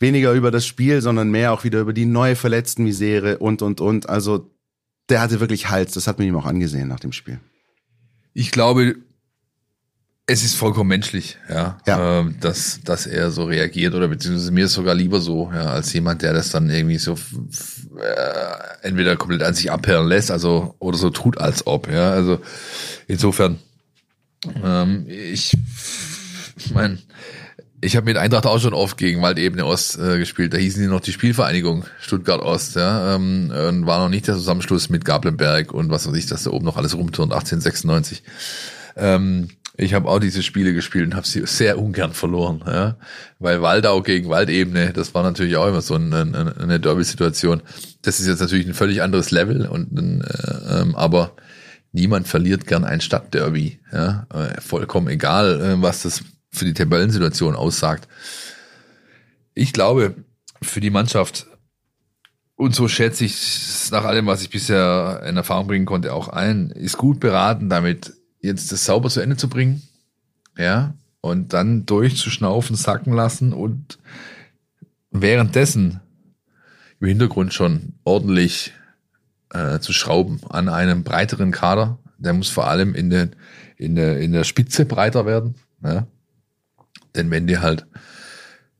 [0.00, 4.10] Weniger über das Spiel, sondern mehr auch wieder über die neue Verletztenmisere und, und, und.
[4.10, 4.50] Also
[5.08, 5.92] der hatte wirklich Hals.
[5.92, 7.40] Das hat man ihm auch angesehen nach dem Spiel.
[8.34, 8.96] Ich glaube,
[10.26, 12.20] es ist vollkommen menschlich, ja, ja.
[12.20, 15.92] Ähm, dass, dass er so reagiert oder beziehungsweise mir ist sogar lieber so, ja, als
[15.92, 20.96] jemand, der das dann irgendwie so äh, entweder komplett an sich abperlen lässt, also oder
[20.96, 22.10] so tut, als ob, ja.
[22.10, 22.40] Also
[23.06, 23.58] insofern,
[24.64, 25.52] ähm, ich
[26.72, 27.00] mein,
[27.82, 30.54] ich habe mit Eintracht auch schon oft gegen Waldebene Ost äh, gespielt.
[30.54, 33.14] Da hießen die noch die Spielvereinigung Stuttgart Ost, ja.
[33.14, 36.50] Ähm, und war noch nicht der Zusammenschluss mit Gablenberg und was weiß ich, dass da
[36.50, 38.22] oben noch alles rumturnt, 1896.
[38.96, 42.96] Ähm, ich habe auch diese Spiele gespielt und habe sie sehr ungern verloren, ja?
[43.40, 47.60] weil Waldau gegen Waldebene, das war natürlich auch immer so eine, eine Derby-Situation.
[48.02, 51.32] Das ist jetzt natürlich ein völlig anderes Level und äh, ähm, aber
[51.90, 57.56] niemand verliert gern ein Stadtderby, ja, äh, vollkommen egal, äh, was das für die Tabellensituation
[57.56, 58.06] aussagt.
[59.54, 60.14] Ich glaube,
[60.62, 61.48] für die Mannschaft
[62.54, 66.70] und so schätze ich nach allem, was ich bisher in Erfahrung bringen konnte, auch ein,
[66.70, 68.12] ist gut beraten, damit
[68.44, 69.82] jetzt das sauber zu Ende zu bringen,
[70.56, 73.98] ja, und dann durchzuschnaufen, sacken lassen und
[75.10, 76.00] währenddessen
[77.00, 78.72] im Hintergrund schon ordentlich
[79.50, 81.98] äh, zu schrauben an einem breiteren Kader.
[82.18, 83.36] Der muss vor allem in, den,
[83.76, 85.54] in, der, in der Spitze breiter werden.
[85.82, 86.06] Ja?
[87.14, 87.86] Denn wenn dir halt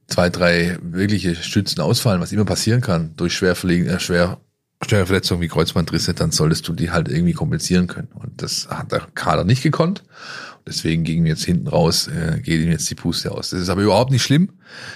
[0.06, 4.38] zwei, drei wirkliche Stützen ausfallen, was immer passieren kann, durch schwer, äh, schwer
[4.82, 8.08] schwere Verletzungen wie Kreuzbandrisse, dann solltest du die halt irgendwie kompensieren können.
[8.14, 10.04] Und das hat der Kader nicht gekonnt.
[10.66, 13.50] Deswegen ging jetzt hinten raus, äh, geht ihm jetzt die Puste aus.
[13.50, 14.50] Das ist aber überhaupt nicht schlimm.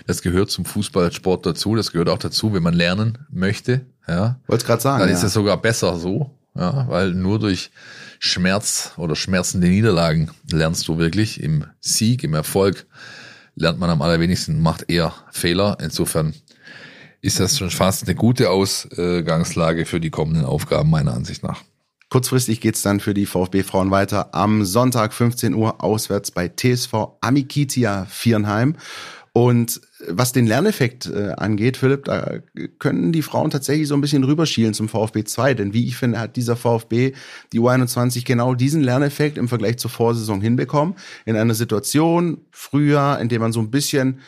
[0.07, 1.75] Das gehört zum Fußballsport dazu.
[1.75, 3.85] Das gehört auch dazu, wenn man lernen möchte.
[4.07, 5.01] Ja, wollte gerade sagen.
[5.01, 5.15] Dann ja.
[5.15, 7.71] ist es sogar besser so, ja, weil nur durch
[8.19, 12.87] Schmerz oder schmerzende Niederlagen lernst du wirklich im Sieg, im Erfolg
[13.55, 15.77] lernt man am allerwenigsten, macht eher Fehler.
[15.81, 16.33] Insofern
[17.21, 21.63] ist das schon fast eine gute Ausgangslage für die kommenden Aufgaben meiner Ansicht nach.
[22.11, 28.07] Kurzfristig geht's dann für die VfB-Frauen weiter am Sonntag 15 Uhr auswärts bei TSV Amikitia
[28.07, 28.77] Vierenheim.
[29.35, 32.39] Und was den Lerneffekt äh, angeht, Philipp, da
[32.79, 35.55] können die Frauen tatsächlich so ein bisschen rüberschielen zum VfB 2.
[35.55, 37.13] Denn wie ich finde, hat dieser VfB
[37.53, 40.95] die U21 genau diesen Lerneffekt im Vergleich zur Vorsaison hinbekommen.
[41.27, 44.21] In einer Situation früher, in der man so ein bisschen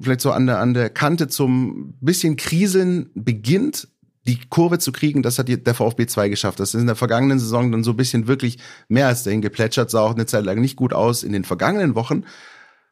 [0.00, 3.88] vielleicht so an der, an der Kante zum bisschen Kriseln beginnt,
[4.26, 6.60] die Kurve zu kriegen, das hat der VfB 2 geschafft.
[6.60, 8.58] Das ist in der vergangenen Saison dann so ein bisschen wirklich
[8.88, 11.24] mehr als dahin geplätschert, sah auch eine Zeit lang nicht gut aus.
[11.24, 12.24] In den vergangenen Wochen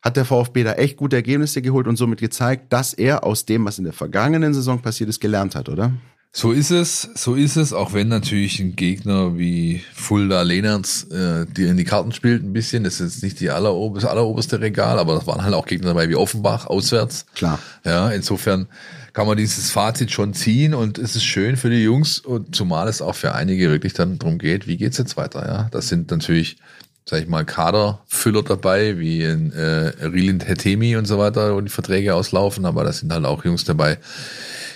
[0.03, 3.65] hat der VfB da echt gute Ergebnisse geholt und somit gezeigt, dass er aus dem,
[3.65, 5.93] was in der vergangenen Saison passiert ist, gelernt hat, oder?
[6.33, 11.45] So ist es, so ist es, auch wenn natürlich ein Gegner wie Fulda Lehnerns äh,
[11.47, 12.85] dir in die Karten spielt ein bisschen.
[12.85, 16.09] Das ist jetzt nicht die alleroberste, alleroberste Regal, aber das waren halt auch Gegner dabei
[16.09, 17.27] wie Offenbach auswärts.
[17.35, 17.59] Klar.
[17.85, 18.69] Ja, insofern
[19.13, 22.87] kann man dieses Fazit schon ziehen und es ist schön für die Jungs und zumal
[22.87, 25.69] es auch für einige wirklich dann darum geht, wie geht's jetzt weiter, ja.
[25.73, 26.59] Das sind natürlich,
[27.07, 31.71] sag ich mal, Kaderfüller dabei, wie in äh, Rilin Hetemi und so weiter, wo die
[31.71, 33.99] Verträge auslaufen, aber das sind halt auch Jungs dabei,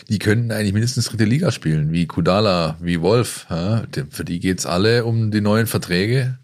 [0.09, 3.47] die könnten eigentlich mindestens dritte Liga spielen, wie Kudala, wie Wolf.
[3.51, 6.39] Ja, für die geht's alle um die neuen Verträge.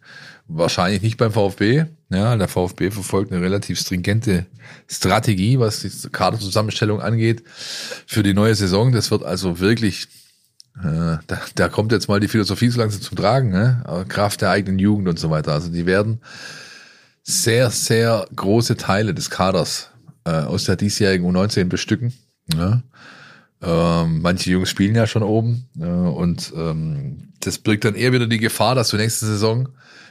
[0.49, 1.85] Wahrscheinlich nicht beim VfB.
[2.11, 4.47] Ja, der VfB verfolgt eine relativ stringente
[4.89, 7.45] Strategie, was die Kaderzusammenstellung angeht
[8.07, 8.91] für die neue Saison.
[8.91, 10.09] Das wird also wirklich,
[10.79, 13.85] äh, da, da kommt jetzt mal die Philosophie so langsam zum Tragen, ne?
[14.09, 15.53] Kraft der eigenen Jugend und so weiter.
[15.53, 16.21] Also die werden
[17.23, 19.91] sehr, sehr große Teile des Kaders
[20.25, 22.13] äh, aus der diesjährigen U19 bestücken.
[22.55, 22.83] Ja?
[23.63, 28.27] Ähm, manche Jungs spielen ja schon oben äh, und ähm, das birgt dann eher wieder
[28.27, 29.69] die Gefahr, dass du nächste Saison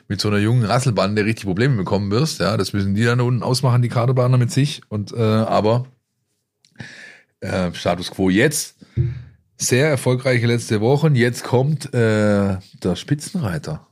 [0.07, 2.39] mit so einer jungen Rasselbande richtig Probleme bekommen wirst.
[2.39, 4.81] Ja, das müssen die dann unten ausmachen, die Kaderplaner mit sich.
[4.89, 5.85] Und äh, aber
[7.39, 8.75] äh, Status quo jetzt
[9.57, 11.15] sehr erfolgreiche letzte Wochen.
[11.15, 13.87] Jetzt kommt äh, der Spitzenreiter,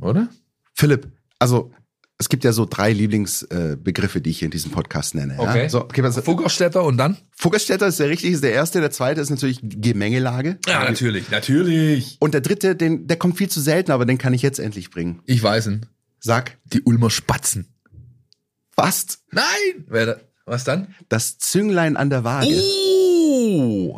[0.00, 0.28] oder?
[0.74, 1.08] Philipp,
[1.38, 1.72] also
[2.18, 5.34] es gibt ja so drei Lieblingsbegriffe, die ich hier in diesem Podcast nenne.
[5.38, 5.64] Okay.
[5.64, 5.68] Ja?
[5.68, 7.18] So, okay was, Fuggerstädter und dann?
[7.36, 8.80] Fuggerstädter ist der richtige, ist der erste.
[8.80, 10.58] Der zweite ist natürlich Gemengelage.
[10.66, 12.16] Ja, natürlich, natürlich.
[12.18, 14.90] Und der dritte, den, der kommt viel zu selten, aber den kann ich jetzt endlich
[14.90, 15.20] bringen.
[15.26, 15.86] Ich weiß ihn.
[16.18, 17.66] Sag, Die Ulmer Spatzen.
[18.74, 20.14] fast Nein!
[20.46, 20.94] Was dann?
[21.08, 22.46] das Zünglein an der Waage.
[22.48, 22.95] Oh,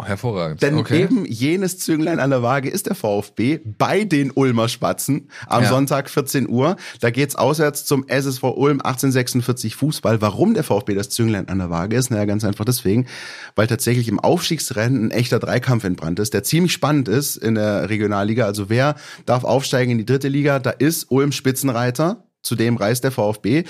[0.05, 0.63] hervorragend.
[0.63, 1.03] Denn okay.
[1.03, 5.69] eben jenes Zünglein an der Waage ist der VfB bei den Ulmer Spatzen am Ja.
[5.69, 6.77] Sonntag 14 Uhr.
[7.01, 10.21] Da geht's auswärts zum SSV Ulm 1846 Fußball.
[10.21, 12.11] Warum der VfB das Zünglein an der Waage ist?
[12.11, 13.07] Naja, ganz einfach deswegen,
[13.55, 17.91] weil tatsächlich im Aufstiegsrennen ein echter Dreikampf entbrannt ist, der ziemlich spannend ist in der
[17.91, 18.45] Regionalliga.
[18.45, 18.95] Also wer
[19.27, 20.59] darf aufsteigen in die dritte Liga?
[20.59, 22.28] Da ist Ulm Spitzenreiter.
[22.49, 23.65] Zudem reist der VfB.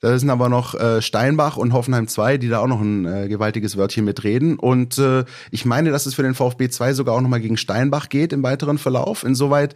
[0.00, 3.28] Da sind aber noch äh, Steinbach und Hoffenheim 2, die da auch noch ein äh,
[3.28, 4.58] gewaltiges Wörtchen mitreden.
[4.58, 8.08] Und äh, ich meine, dass es für den VfB 2 sogar auch nochmal gegen Steinbach
[8.08, 9.22] geht im weiteren Verlauf.
[9.22, 9.74] Insoweit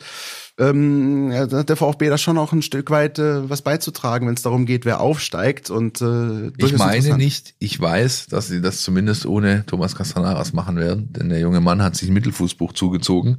[0.59, 4.42] ähm, hat der VfB da schon auch ein Stück weit äh, was beizutragen, wenn es
[4.42, 5.68] darum geht, wer aufsteigt.
[5.70, 10.76] Und äh, Ich meine nicht, ich weiß, dass sie das zumindest ohne Thomas Castanaras machen
[10.76, 13.38] werden, denn der junge Mann hat sich ein Mittelfußbuch zugezogen.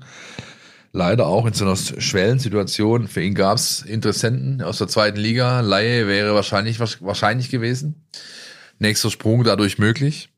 [0.93, 3.07] Leider auch in so einer Schwellensituation.
[3.07, 5.61] Für ihn gab es Interessenten aus der zweiten Liga.
[5.61, 8.05] Laie wäre wahrscheinlich, wahrscheinlich gewesen.
[8.79, 10.29] Nächster Sprung dadurch möglich.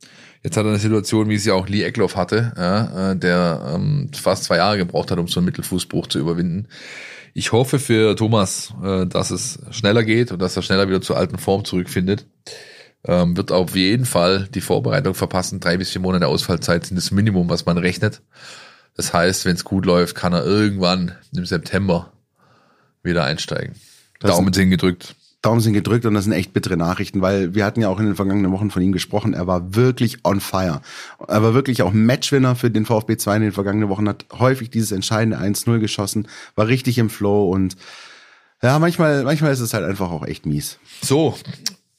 [0.43, 4.09] Jetzt hat er eine Situation, wie sie auch Lee Eckloff hatte, ja, äh, der ähm,
[4.13, 6.67] fast zwei Jahre gebraucht hat, um so einen Mittelfußbruch zu überwinden.
[7.33, 11.17] Ich hoffe für Thomas, äh, dass es schneller geht und dass er schneller wieder zur
[11.17, 12.25] alten Form zurückfindet.
[13.05, 15.59] Ähm, wird auf jeden Fall die Vorbereitung verpassen.
[15.59, 18.21] Drei bis vier Monate Ausfallzeit sind das Minimum, was man rechnet.
[18.99, 22.11] Das heißt, wenn es gut läuft, kann er irgendwann im September
[23.01, 23.75] wieder einsteigen.
[24.19, 25.15] Das Daumen sind gedrückt.
[25.41, 28.07] Daumen sind gedrückt und das sind echt bittere Nachrichten, weil wir hatten ja auch in
[28.07, 29.33] den vergangenen Wochen von ihm gesprochen.
[29.33, 30.81] Er war wirklich on fire.
[31.25, 34.69] Er war wirklich auch Matchwinner für den VfB 2 in den vergangenen Wochen, hat häufig
[34.69, 37.77] dieses entscheidende 1-0 geschossen, war richtig im Flow und
[38.61, 40.77] ja, manchmal, manchmal ist es halt einfach auch echt mies.
[41.01, 41.37] So,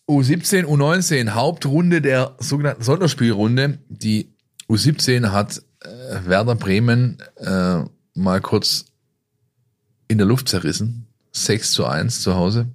[0.06, 3.78] U17, U19, Hauptrunde der sogenannten Sonderspielrunde.
[3.88, 4.34] Die
[4.68, 7.82] U17 hat Werder Bremen äh,
[8.14, 8.86] mal kurz
[10.08, 11.06] in der Luft zerrissen.
[11.32, 12.66] 6 zu 1 zu Hause.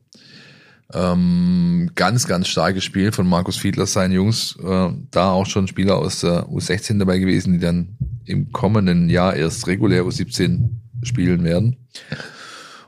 [0.94, 4.56] Ähm, ganz, ganz starkes Spiel von Markus Fiedler, seinen Jungs.
[4.64, 9.36] Äh, da auch schon Spieler aus der U16 dabei gewesen, die dann im kommenden Jahr
[9.36, 10.70] erst regulär U17
[11.04, 11.78] spielen werden.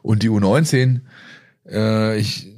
[0.02, 1.02] Und die U19,
[1.70, 2.54] äh, ich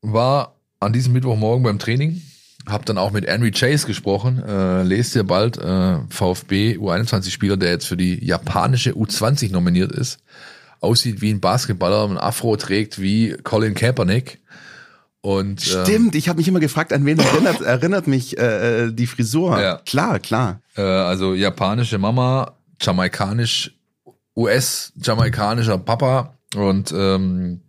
[0.00, 2.22] war an diesem Mittwochmorgen beim Training,
[2.68, 4.42] habe dann auch mit Henry Chase gesprochen.
[4.46, 10.18] Äh, lest ihr bald äh, VfB U21-Spieler, der jetzt für die japanische U20 nominiert ist.
[10.80, 14.38] Aussieht wie ein Basketballer, ein Afro trägt wie Colin Kaepernick.
[15.20, 18.92] Und ähm, Stimmt, ich habe mich immer gefragt, an wen erinnert, erinnert mich äh, äh,
[18.92, 19.60] die Frisur.
[19.60, 19.80] Ja.
[19.84, 20.60] Klar, klar.
[20.76, 23.74] Äh, also japanische Mama, jamaikanisch,
[24.36, 27.62] US-jamaikanischer Papa und ähm,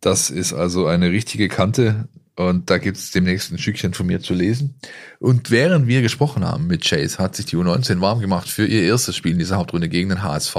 [0.00, 2.08] das ist also eine richtige Kante
[2.48, 4.74] und da gibt es demnächst ein Stückchen von mir zu lesen.
[5.18, 8.82] Und während wir gesprochen haben mit Chase, hat sich die U19 warm gemacht für ihr
[8.82, 10.56] erstes Spiel in dieser Hauptrunde gegen den HSV.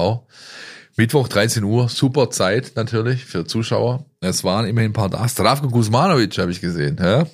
[0.95, 4.05] Mittwoch 13 Uhr, super Zeit natürlich für Zuschauer.
[4.21, 5.27] Es waren immerhin ein paar da.
[5.27, 7.25] Stravko Kuzmanovic habe ich gesehen, ja?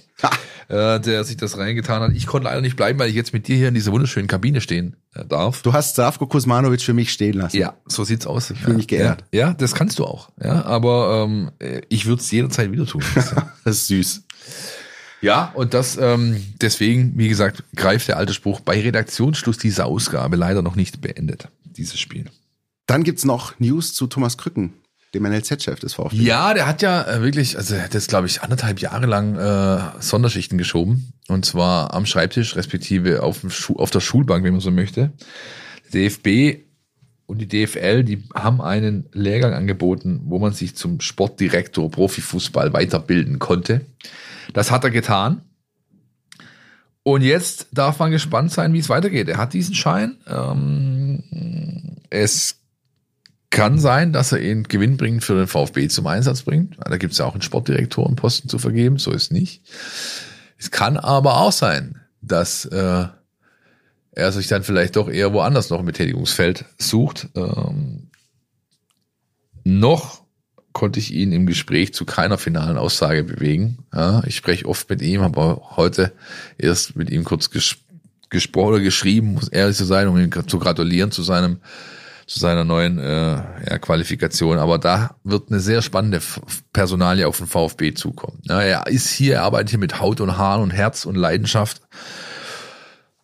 [0.70, 2.12] äh, der sich das reingetan hat.
[2.14, 4.62] Ich konnte leider nicht bleiben, weil ich jetzt mit dir hier in dieser wunderschönen Kabine
[4.62, 5.62] stehen äh, darf.
[5.62, 7.58] Du hast Zdravko Kuzmanovic für mich stehen lassen.
[7.58, 8.52] Ja, so sieht's aus.
[8.52, 9.26] Ich fühl mich geehrt.
[9.32, 10.30] Ja, ja, das kannst du auch.
[10.42, 13.04] Ja, aber ähm, äh, ich würde es jederzeit wieder tun.
[13.66, 14.24] Das ist süß.
[15.22, 20.36] Ja, und das ähm, deswegen, wie gesagt, greift der alte Spruch bei Redaktionsschluss dieser Ausgabe
[20.38, 21.50] leider noch nicht beendet.
[21.66, 22.26] Dieses Spiel.
[22.86, 24.74] Dann gibt's noch News zu Thomas Krücken,
[25.14, 26.18] dem NLZ-Chef des VfB.
[26.18, 29.36] Ja, der hat ja äh, wirklich, also er hat jetzt, glaube ich, anderthalb Jahre lang
[29.36, 31.14] äh, Sonderschichten geschoben.
[31.28, 35.12] Und zwar am Schreibtisch, respektive auf, dem Schu auf der Schulbank, wenn man so möchte.
[35.94, 36.64] Der DFB
[37.28, 43.38] und die DFL, die haben einen Lehrgang angeboten, wo man sich zum Sportdirektor Profifußball weiterbilden
[43.38, 43.82] konnte.
[44.54, 45.42] Das hat er getan.
[47.04, 49.30] Und jetzt darf man gespannt sein, wie es weitergeht.
[49.30, 50.18] Er hat diesen Schein.
[50.28, 51.24] Ähm,
[52.10, 52.60] es
[53.50, 56.78] kann sein, dass er ihn gewinnbringend für den VfB zum Einsatz bringt.
[56.80, 59.64] Da gibt es ja auch einen Sportdirektorenposten zu vergeben, so ist nicht.
[60.58, 63.06] Es kann aber auch sein, dass äh,
[64.12, 67.30] er sich dann vielleicht doch eher woanders noch im Betätigungsfeld sucht.
[67.36, 68.10] Ähm,
[69.64, 70.24] noch
[70.80, 73.80] konnte ich ihn im Gespräch zu keiner finalen Aussage bewegen.
[73.94, 76.14] Ja, ich spreche oft mit ihm, habe heute
[76.58, 77.76] erst mit ihm kurz ges
[78.30, 81.58] gesprochen oder geschrieben, muss ehrlich zu sein, um ihm zu gratulieren zu seinem
[82.28, 84.58] zu seiner neuen äh, ja, Qualifikation.
[84.58, 86.22] Aber da wird eine sehr spannende
[86.72, 88.40] Personalie auf den VfB zukommen.
[88.44, 91.82] Ja, er ist hier, er arbeitet hier mit Haut und Haaren und Herz und Leidenschaft.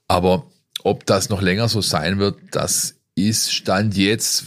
[0.09, 0.47] Aber
[0.83, 4.43] ob das noch länger so sein wird, das ist Stand jetzt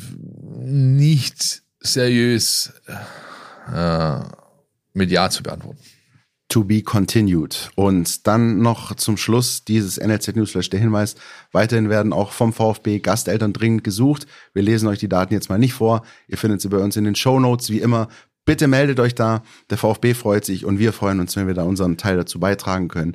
[0.59, 2.73] nicht seriös
[3.73, 4.21] äh,
[4.93, 5.79] mit Ja zu beantworten.
[6.49, 7.71] To be continued.
[7.75, 11.15] Und dann noch zum Schluss dieses NLZ Newsflash der Hinweis.
[11.53, 14.27] Weiterhin werden auch vom VfB Gasteltern dringend gesucht.
[14.55, 16.05] Wir lesen euch die Daten jetzt mal nicht vor.
[16.27, 18.09] Ihr findet sie bei uns in den Show Notes, wie immer.
[18.47, 19.43] Bitte meldet euch da.
[19.69, 22.89] Der VfB freut sich und wir freuen uns, wenn wir da unseren Teil dazu beitragen
[22.89, 23.15] können.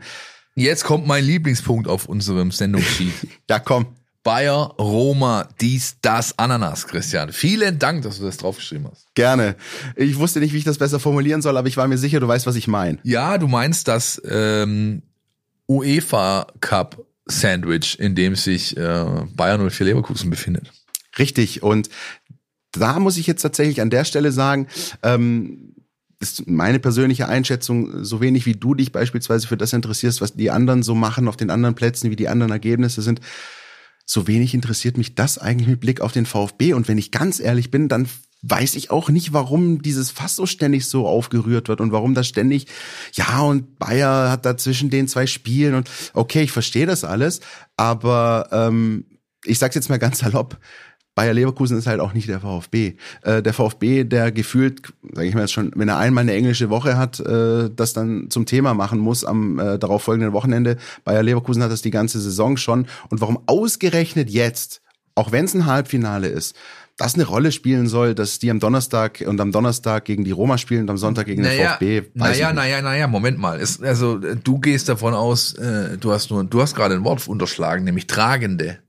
[0.54, 3.14] Jetzt kommt mein Lieblingspunkt auf unserem Sendungssheet.
[3.50, 3.88] ja, komm.
[4.24, 7.34] Bayer, Roma, dies, das, Ananas, Christian.
[7.34, 9.14] Vielen Dank, dass du das draufgeschrieben hast.
[9.16, 9.56] Gerne.
[9.96, 12.28] Ich wusste nicht, wie ich das besser formulieren soll, aber ich war mir sicher, du
[12.28, 13.00] weißt, was ich meine.
[13.04, 15.02] Ja, du meinst das ähm,
[15.68, 19.06] UEFA Cup Sandwich, in dem sich äh,
[19.36, 20.72] Bayern 04 Leverkusen befindet.
[21.20, 21.62] Richtig.
[21.62, 21.90] Und
[22.72, 24.68] da muss ich jetzt tatsächlich an der Stelle sagen,
[25.04, 25.76] ähm,
[26.20, 30.50] ist meine persönliche Einschätzung, so wenig wie du dich beispielsweise für das interessierst, was die
[30.50, 33.20] anderen so machen auf den anderen Plätzen, wie die anderen Ergebnisse sind,
[34.06, 36.74] so wenig interessiert mich das eigentlich mit Blick auf den VfB.
[36.74, 38.08] Und wenn ich ganz ehrlich bin, dann
[38.44, 42.28] weiß ich auch nicht, warum dieses Fass so ständig so aufgerührt wird und warum das
[42.28, 42.68] ständig,
[43.14, 47.40] ja, und Bayer hat da zwischen den zwei Spielen und okay, ich verstehe das alles,
[47.78, 49.06] aber ähm,
[49.46, 50.58] ich sag's jetzt mal ganz salopp,
[51.16, 52.96] Bayer Leverkusen ist halt auch nicht der VfB.
[53.22, 54.82] Äh, der VfB, der gefühlt,
[55.14, 58.30] sage ich mal jetzt schon, wenn er einmal eine englische Woche hat, äh, das dann
[58.30, 60.78] zum Thema machen muss am äh, darauf folgenden Wochenende.
[61.04, 62.88] Bayer Leverkusen hat das die ganze Saison schon.
[63.10, 64.82] Und warum ausgerechnet jetzt,
[65.16, 66.56] auch wenn es ein Halbfinale ist,
[66.98, 70.58] das eine Rolle spielen soll, dass die am Donnerstag und am Donnerstag gegen die Roma
[70.58, 72.10] spielen und am Sonntag gegen naja, den VfB.
[72.14, 73.60] Naja, naja, naja, Moment mal.
[73.60, 77.28] Ist, also du gehst davon aus, äh, du hast nur, du hast gerade ein Wort
[77.28, 78.80] unterschlagen, nämlich tragende.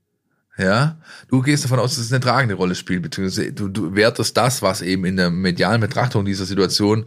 [0.57, 0.97] Ja,
[1.27, 4.61] du gehst davon aus, dass es eine tragende Rolle spielt, beziehungsweise du, du wertest das,
[4.61, 7.05] was eben in der medialen Betrachtung dieser Situation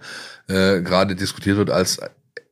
[0.49, 1.99] äh, gerade diskutiert wird, als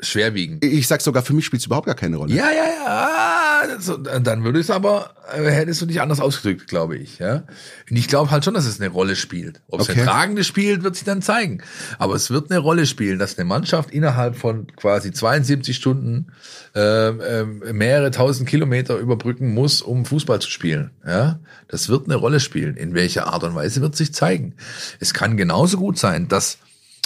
[0.01, 0.65] schwerwiegend.
[0.65, 2.35] Ich sag sogar, für mich spielt es überhaupt gar keine Rolle.
[2.35, 3.46] Ja, ja, ja.
[3.79, 7.19] So, dann würde es aber, äh, hättest du dich anders ausgedrückt, glaube ich.
[7.19, 7.45] Ja.
[7.91, 9.61] Und ich glaube halt schon, dass es eine Rolle spielt.
[9.69, 10.01] Ob es okay.
[10.01, 11.63] eine tragende spielt, wird sich dann zeigen.
[11.99, 16.33] Aber es wird eine Rolle spielen, dass eine Mannschaft innerhalb von quasi 72 Stunden
[16.75, 20.91] äh, äh, mehrere tausend Kilometer überbrücken muss, um Fußball zu spielen.
[21.07, 21.41] Ja.
[21.69, 22.77] Das wird eine Rolle spielen.
[22.77, 24.55] In welcher Art und Weise wird sich zeigen.
[25.01, 26.59] Es kann genauso gut sein, dass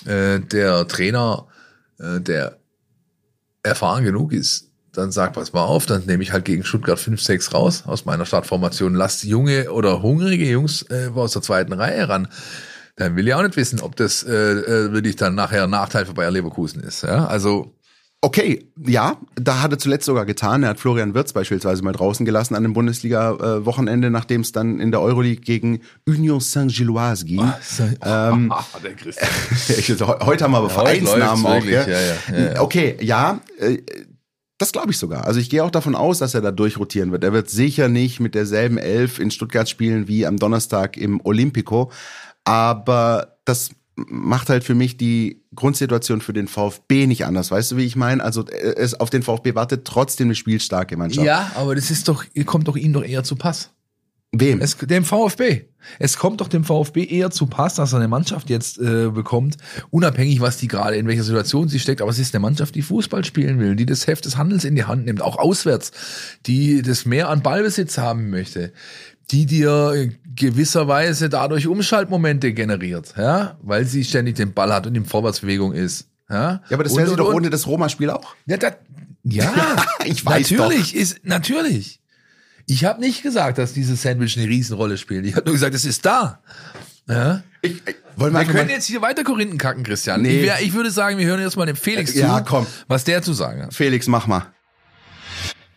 [0.06, 1.46] äh, der Trainer
[1.98, 2.58] äh, der
[3.62, 7.52] erfahren genug ist, dann sagt, pass mal auf, dann nehme ich halt gegen Stuttgart 5-6
[7.52, 12.28] raus aus meiner Startformation, lass junge oder hungrige Jungs äh, aus der zweiten Reihe ran.
[12.96, 16.06] Dann will ich auch nicht wissen, ob das äh, äh wirklich dann nachher ein Nachteil
[16.06, 17.02] für Bayer Leverkusen ist.
[17.02, 17.26] Ja?
[17.26, 17.74] Also
[18.22, 20.62] Okay, ja, da hat er zuletzt sogar getan.
[20.62, 24.90] Er hat Florian Wirtz beispielsweise mal draußen gelassen an dem Bundesliga-Wochenende, nachdem es dann in
[24.90, 27.40] der Euroleague gegen Union Saint-Gilloise ging.
[27.40, 28.52] Oh, ähm,
[28.84, 30.10] der Christian.
[30.26, 31.64] heute haben wir aber Vereinsnamen auch.
[31.64, 31.88] Ja?
[31.88, 33.78] Ja, ja, okay, ja, äh,
[34.60, 35.24] das glaube ich sogar.
[35.24, 37.24] Also ich gehe auch davon aus, dass er da durchrotieren wird.
[37.24, 41.90] Er wird sicher nicht mit derselben Elf in Stuttgart spielen wie am Donnerstag im Olympico.
[42.44, 47.50] Aber das macht halt für mich die Grundsituation für den VfB nicht anders.
[47.50, 48.22] Weißt du, wie ich meine?
[48.22, 51.26] Also es auf den VfB wartet trotzdem eine spielstarke Mannschaft.
[51.26, 53.70] Ja, aber das ist doch, kommt doch ihnen doch eher zu Pass.
[54.32, 54.60] Wem?
[54.60, 55.64] Es, dem VfB.
[55.98, 59.56] Es kommt doch dem VfB eher zu Pass, dass er eine Mannschaft jetzt äh, bekommt,
[59.90, 62.00] unabhängig, was die gerade in welcher Situation sie steckt.
[62.00, 64.76] Aber es ist eine Mannschaft, die Fußball spielen will, die das Heft des Handels in
[64.76, 65.90] die Hand nimmt, auch auswärts,
[66.46, 68.72] die das mehr an Ballbesitz haben möchte,
[69.32, 75.06] die dir gewisserweise dadurch Umschaltmomente generiert, ja, weil sie ständig den Ball hat und in
[75.06, 76.08] Vorwärtsbewegung ist.
[76.28, 78.36] Ja, ja aber das wäre doch ohne das Roma-Spiel auch.
[78.46, 78.74] Ja, das,
[79.24, 81.00] ja, ich weiß natürlich doch.
[81.00, 81.99] ist natürlich.
[82.70, 85.26] Ich habe nicht gesagt, dass dieses Sandwich eine Riesenrolle spielt.
[85.26, 86.38] Ich habe nur gesagt, es ist da.
[87.08, 87.42] Ja?
[87.62, 90.22] Ich, ich, wollen wir, wir können jetzt hier weiter Korinthen kacken, Christian.
[90.22, 90.38] Nee.
[90.38, 92.66] Ich, wär, ich würde sagen, wir hören jetzt mal dem Felix ja, zu, komm.
[92.86, 93.74] was der zu sagen hat.
[93.74, 94.46] Felix, mach mal.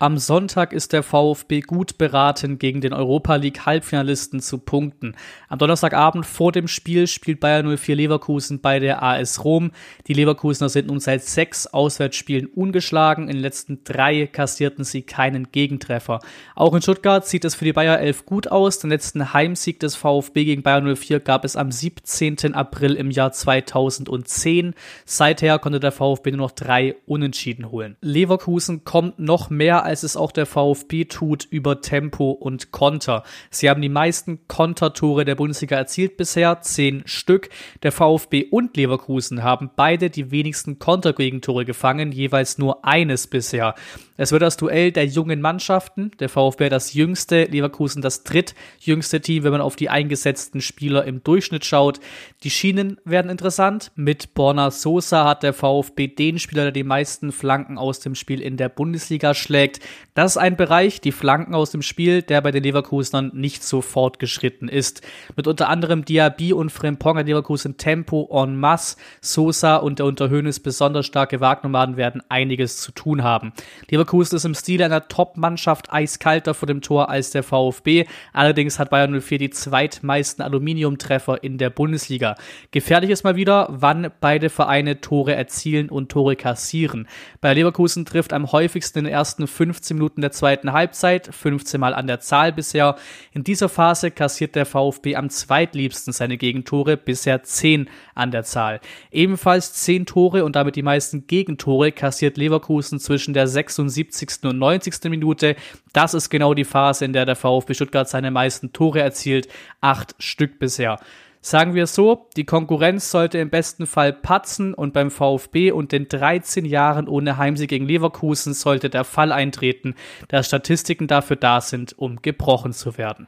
[0.03, 5.15] Am Sonntag ist der VfB gut beraten, gegen den Europa League Halbfinalisten zu punkten.
[5.47, 9.71] Am Donnerstagabend vor dem Spiel spielt Bayern 04 Leverkusen bei der AS Rom.
[10.07, 13.29] Die Leverkusener sind nun seit sechs Auswärtsspielen ungeschlagen.
[13.29, 16.19] In den letzten drei kassierten sie keinen Gegentreffer.
[16.53, 18.79] Auch in Stuttgart sieht es für die Bayer 11 gut aus.
[18.79, 22.53] Den letzten Heimsieg des VfB gegen Bayern 04 gab es am 17.
[22.55, 24.73] April im Jahr 2010.
[25.05, 27.95] Seither konnte der VfB nur noch drei Unentschieden holen.
[28.01, 33.21] Leverkusen kommt noch mehr als als es auch der VfB tut, über Tempo und Konter.
[33.51, 37.49] Sie haben die meisten Kontertore der Bundesliga erzielt bisher, zehn Stück.
[37.83, 43.75] Der VfB und Leverkusen haben beide die wenigsten Kontergegentore gefangen, jeweils nur eines bisher.
[44.15, 46.11] Es wird das Duell der jungen Mannschaften.
[46.19, 51.23] Der VfB das jüngste, Leverkusen das drittjüngste Team, wenn man auf die eingesetzten Spieler im
[51.23, 51.99] Durchschnitt schaut.
[52.43, 53.91] Die Schienen werden interessant.
[53.95, 58.39] Mit Borna Sosa hat der VfB den Spieler, der die meisten Flanken aus dem Spiel
[58.39, 59.79] in der Bundesliga schlägt.
[60.13, 63.81] Das ist ein Bereich, die Flanken aus dem Spiel, der bei den Leverkusenern nicht so
[63.81, 65.01] fortgeschritten ist.
[65.35, 68.97] Mit unter anderem Diaby und Frimpong hat Leverkusen Tempo en masse.
[69.21, 73.53] Sosa und der unter Hönes besonders starke Wagnomaden werden einiges zu tun haben.
[73.89, 78.05] Leverkusen ist im Stil einer Top-Mannschaft eiskalter vor dem Tor als der VfB.
[78.33, 82.35] Allerdings hat Bayern 04 die zweitmeisten Aluminiumtreffer in der Bundesliga.
[82.71, 87.07] Gefährlich ist mal wieder, wann beide Vereine Tore erzielen und Tore kassieren.
[87.41, 91.93] Bei Leverkusen trifft am häufigsten in den ersten 15 Minuten der zweiten Halbzeit, 15 Mal
[91.93, 92.97] an der Zahl bisher.
[93.31, 98.81] In dieser Phase kassiert der VfB am zweitliebsten seine Gegentore, bisher 10 an der Zahl.
[99.09, 104.43] Ebenfalls 10 Tore und damit die meisten Gegentore kassiert Leverkusen zwischen der 76.
[104.43, 105.05] und 90.
[105.05, 105.55] Minute.
[105.93, 109.47] Das ist genau die Phase, in der der VfB Stuttgart seine meisten Tore erzielt,
[109.79, 110.99] acht Stück bisher.
[111.45, 116.07] Sagen wir so, die Konkurrenz sollte im besten Fall patzen und beim VfB und den
[116.07, 119.93] 13 Jahren ohne Heimsieg gegen Leverkusen sollte der Fall eintreten,
[120.29, 123.27] dass Statistiken dafür da sind, um gebrochen zu werden.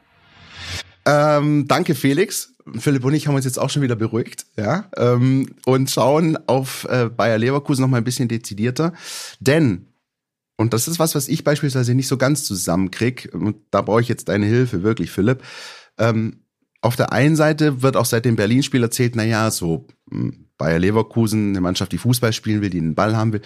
[1.04, 2.54] Ähm, danke, Felix.
[2.78, 6.86] Philipp und ich haben uns jetzt auch schon wieder beruhigt, ja, ähm, und schauen auf
[6.88, 8.94] äh, Bayer Leverkusen noch mal ein bisschen dezidierter,
[9.40, 9.88] denn
[10.56, 13.28] und das ist was, was ich beispielsweise nicht so ganz zusammenkrieg.
[13.34, 15.42] Und da brauche ich jetzt deine Hilfe, wirklich, Philipp.
[15.98, 16.45] Ähm,
[16.86, 20.78] auf der einen Seite wird auch seit dem Berlin-Spiel erzählt, na ja, so hm, Bayer
[20.78, 23.42] Leverkusen, eine Mannschaft, die Fußball spielen will, die den Ball haben will,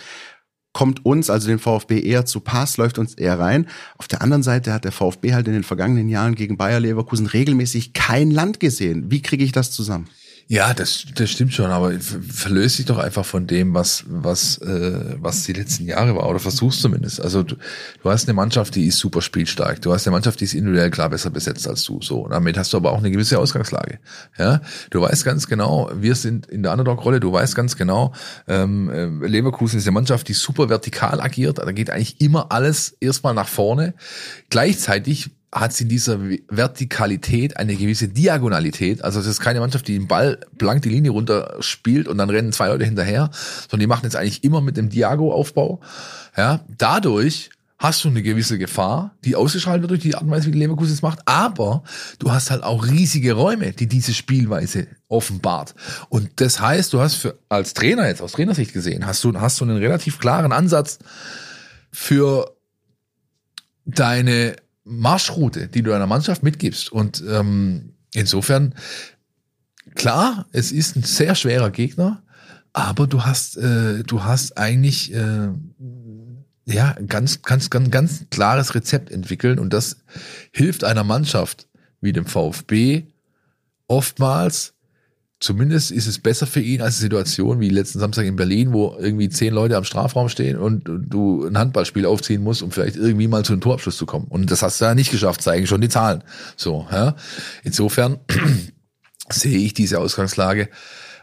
[0.73, 3.67] kommt uns, also dem VfB, eher zu Pass, läuft uns eher rein.
[3.99, 7.27] Auf der anderen Seite hat der VfB halt in den vergangenen Jahren gegen Bayer Leverkusen
[7.27, 9.11] regelmäßig kein Land gesehen.
[9.11, 10.09] Wie kriege ich das zusammen?
[10.53, 15.15] Ja, das, das stimmt schon, aber verlöst dich doch einfach von dem, was, was, äh,
[15.21, 17.21] was die letzten Jahre war, oder versuchst zumindest.
[17.21, 17.55] Also du,
[18.03, 19.81] du hast eine Mannschaft, die ist super spielstark.
[19.81, 22.03] Du hast eine Mannschaft, die ist individuell klar besser besetzt als du.
[22.03, 24.01] So, damit hast du aber auch eine gewisse Ausgangslage.
[24.39, 27.21] Ja, du weißt ganz genau, wir sind in der Underdog-Rolle.
[27.21, 28.13] Du weißt ganz genau,
[28.49, 31.59] ähm, äh, Leverkusen ist eine Mannschaft, die super vertikal agiert.
[31.59, 33.95] Da geht eigentlich immer alles erstmal nach vorne.
[34.49, 39.03] Gleichzeitig hat sie in dieser Vertikalität eine gewisse Diagonalität.
[39.03, 42.31] Also es ist keine Mannschaft, die den Ball blank die Linie runter spielt und dann
[42.31, 43.31] rennen zwei Leute hinterher,
[43.63, 45.81] sondern die machen jetzt eigentlich immer mit dem Diago-Aufbau.
[46.37, 50.49] Ja, dadurch hast du eine gewisse Gefahr, die ausgeschaltet wird durch die Art und Weise,
[50.49, 51.83] wie die Leverkusen es macht, aber
[52.19, 55.75] du hast halt auch riesige Räume, die diese Spielweise offenbart.
[56.11, 59.59] Und das heißt, du hast für, als Trainer jetzt, aus Trainersicht gesehen, hast du, hast
[59.61, 60.99] du einen relativ klaren Ansatz
[61.91, 62.55] für
[63.87, 64.55] deine
[64.85, 66.91] Marschroute, die du deiner Mannschaft mitgibst.
[66.91, 68.75] Und ähm, insofern,
[69.95, 72.23] klar, es ist ein sehr schwerer Gegner,
[72.73, 75.49] aber du hast, äh, du hast eigentlich äh,
[76.67, 79.99] ja ganz, ganz, ganz, ganz klares Rezept entwickeln und das
[80.53, 81.69] hilft einer Mannschaft
[82.01, 83.05] wie dem VfB
[83.89, 84.75] oftmals
[85.41, 88.97] zumindest ist es besser für ihn als eine Situation wie letzten Samstag in Berlin, wo
[88.99, 93.27] irgendwie zehn Leute am Strafraum stehen und du ein Handballspiel aufziehen musst, um vielleicht irgendwie
[93.27, 94.27] mal zu einem Torabschluss zu kommen.
[94.29, 96.23] Und das hast du ja nicht geschafft, zeigen schon die Zahlen.
[96.57, 97.17] So, ja.
[97.65, 98.21] Insofern
[99.31, 100.69] sehe ich diese Ausgangslage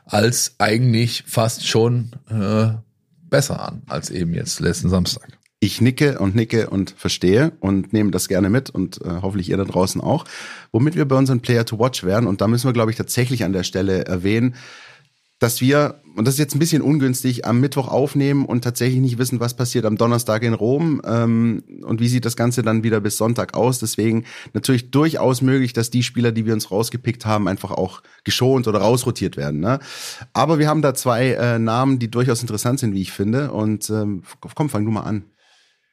[0.06, 2.70] als eigentlich fast schon äh,
[3.30, 8.12] besser an als eben jetzt letzten Samstag ich nicke und nicke und verstehe und nehme
[8.12, 10.26] das gerne mit und äh, hoffentlich ihr da draußen auch.
[10.72, 13.44] Womit wir bei unseren Player to Watch werden und da müssen wir, glaube ich, tatsächlich
[13.44, 14.56] an der Stelle erwähnen,
[15.40, 19.20] dass wir, und das ist jetzt ein bisschen ungünstig, am Mittwoch aufnehmen und tatsächlich nicht
[19.20, 23.00] wissen, was passiert am Donnerstag in Rom ähm, und wie sieht das Ganze dann wieder
[23.02, 23.78] bis Sonntag aus.
[23.78, 28.68] Deswegen natürlich durchaus möglich, dass die Spieler, die wir uns rausgepickt haben, einfach auch geschont
[28.68, 29.60] oder rausrotiert werden.
[29.60, 29.80] Ne?
[30.34, 33.52] Aber wir haben da zwei äh, Namen, die durchaus interessant sind, wie ich finde.
[33.52, 34.24] Und ähm,
[34.56, 35.26] komm, fang du mal an.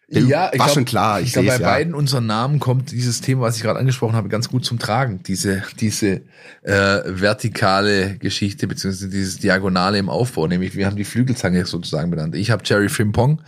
[0.09, 0.21] Ja,
[0.53, 1.21] ich war glaub, schon klar.
[1.21, 1.67] Ich, Ich, glaube, bei ja.
[1.67, 5.23] beiden unseren Namen kommt dieses Thema, was ich gerade angesprochen habe, ganz gut zum Tragen.
[5.23, 6.23] Diese, diese
[6.63, 10.47] äh, vertikale Geschichte, beziehungsweise dieses Diagonale im Aufbau.
[10.47, 12.35] Nämlich, wir haben die Flügelzange sozusagen benannt.
[12.35, 13.41] Ich habe Jerry Frimpong,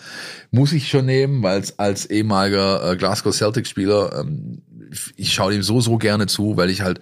[0.50, 4.62] muss ich schon nehmen, weil es als ehemaliger äh, Glasgow Celtic-Spieler, ähm,
[5.16, 7.00] ich schaue ihm so, so gerne zu, weil ich halt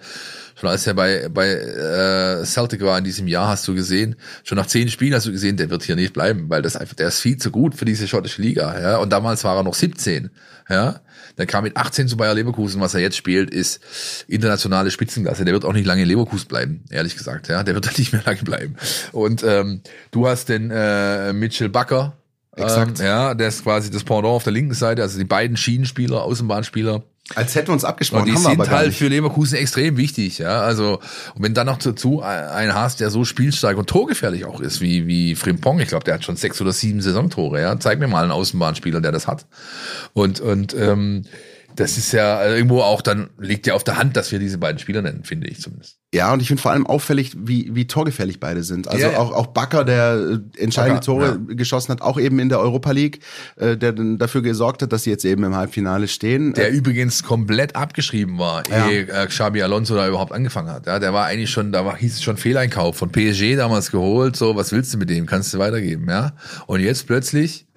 [0.65, 4.57] schon als er bei, bei äh, Celtic war in diesem Jahr, hast du gesehen, schon
[4.57, 7.07] nach zehn Spielen hast du gesehen, der wird hier nicht bleiben, weil das einfach, der
[7.07, 8.97] ist viel zu gut für diese schottische Liga, ja.
[8.97, 10.31] Und damals war er noch 17,
[10.69, 11.01] ja.
[11.37, 13.81] Der kam mit 18 zu Bayer Leverkusen, was er jetzt spielt, ist
[14.27, 15.43] internationale Spitzenklasse.
[15.43, 17.63] Der wird auch nicht lange in Leverkusen bleiben, ehrlich gesagt, ja.
[17.63, 18.75] Der wird da nicht mehr lange bleiben.
[19.11, 22.17] Und ähm, du hast den äh, Mitchell Bucker,
[22.57, 23.01] Exakt.
[23.01, 26.23] Ähm, ja, der ist quasi das Pendant auf der linken Seite, also die beiden Schienenspieler,
[26.23, 27.03] Außenbahnspieler.
[27.33, 30.61] Als hätten wir uns abgesprochen, Und die sind halt für Leverkusen extrem wichtig, ja.
[30.61, 30.99] Also,
[31.33, 35.07] und wenn dann noch dazu einen hast, der so spielstark und torgefährlich auch ist, wie,
[35.07, 37.79] wie Frimpong, ich glaube, der hat schon sechs oder sieben Saisontore, ja.
[37.79, 39.47] Zeig mir mal einen Außenbahnspieler, der das hat.
[40.13, 41.23] Und, und, ähm,
[41.75, 44.57] das ist ja also irgendwo auch dann, liegt ja auf der Hand, dass wir diese
[44.57, 45.97] beiden Spieler nennen, finde ich zumindest.
[46.13, 48.87] Ja, und ich finde vor allem auffällig, wie, wie torgefährlich beide sind.
[48.87, 49.17] Also Ja, ja.
[49.19, 52.91] auch, auch Bakker, der äh, entscheidende Bakker, Tore geschossen hat, auch eben in der Europa
[52.91, 53.19] League,
[53.57, 56.53] äh, der dann dafür gesorgt hat, dass sie jetzt eben im Halbfinale stehen.
[56.53, 58.89] Der Äh, übrigens komplett abgeschrieben war, Ja.
[58.89, 60.85] ehe äh, Xabi Alonso da überhaupt angefangen hat.
[60.87, 64.35] Ja, der war eigentlich schon, da war, hieß es schon Fehleinkauf von PSG damals geholt.
[64.37, 65.25] So, was willst du mit dem?
[65.25, 66.33] Kannst du weitergeben, ja?
[66.67, 67.67] Und jetzt plötzlich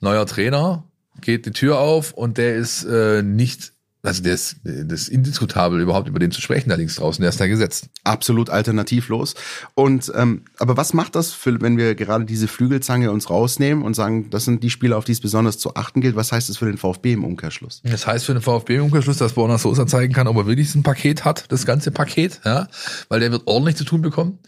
[0.00, 0.84] neuer Trainer,
[1.20, 3.73] geht die Tür auf und der ist äh, nicht,
[4.04, 7.30] also der ist, das ist indiskutabel überhaupt über den zu sprechen, da links draußen, der
[7.30, 7.88] ist da gesetzt.
[8.04, 9.34] absolut alternativlos.
[9.74, 13.94] Und ähm, aber was macht das, für, wenn wir gerade diese Flügelzange uns rausnehmen und
[13.94, 16.16] sagen, das sind die Spieler, auf die es besonders zu achten gilt?
[16.16, 17.80] Was heißt das für den VfB im Umkehrschluss?
[17.82, 20.74] Das heißt für den VfB im Umkehrschluss, dass Borna Sosa zeigen kann, ob er wirklich
[20.74, 22.68] ein Paket hat, das ganze Paket, ja,
[23.08, 24.38] weil der wird ordentlich zu tun bekommen.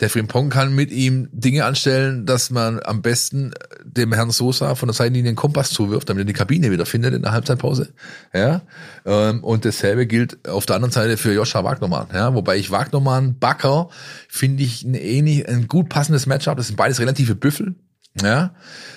[0.00, 3.52] Der Frimpong kann mit ihm Dinge anstellen, dass man am besten
[3.82, 7.14] dem Herrn Sosa von der Seitenlinie einen Kompass zuwirft, damit er die Kabine wieder findet
[7.14, 7.94] in der Halbzeitpause,
[8.34, 8.62] ja.
[9.06, 13.38] Ähm, Und dasselbe gilt auf der anderen Seite für Joscha Wagnermann, ja, wobei ich Wagnermann,
[13.38, 13.88] Backer,
[14.28, 16.56] finde ich ein ähnlich, ein gut passendes Matchup.
[16.56, 17.76] Das sind beides relative Büffel,
[18.20, 18.54] ja.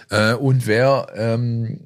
[0.10, 1.80] Äh, Und wer ähm,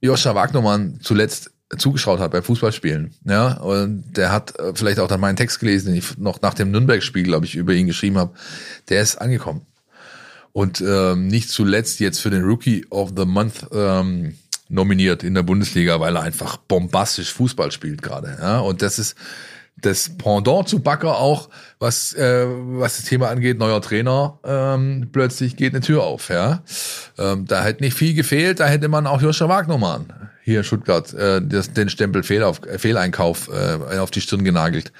[0.00, 3.14] Joscha Wagnermann zuletzt zugeschaut hat beim Fußballspielen.
[3.24, 6.54] Ja, und der hat äh, vielleicht auch dann meinen Text gelesen, den ich noch nach
[6.54, 8.34] dem Nürnberg-Spiel, glaube ich, über ihn geschrieben habe.
[8.88, 9.62] Der ist angekommen.
[10.52, 14.34] Und ähm, nicht zuletzt jetzt für den Rookie of the Month ähm,
[14.68, 18.36] nominiert in der Bundesliga, weil er einfach bombastisch Fußball spielt gerade.
[18.40, 19.16] Ja, und das ist
[19.80, 21.48] das Pendant zu Backer auch,
[21.78, 26.62] was, äh, was das Thema angeht, neuer Trainer, ähm, plötzlich geht eine Tür auf, ja.
[27.16, 30.12] Ähm, da hätte nicht viel gefehlt, da hätte man auch Joscha Wagnermann
[30.48, 34.92] hier Stuttgart äh, das, den Stempel Fehlauf, äh, Fehleinkauf äh, auf die Stirn genagelt.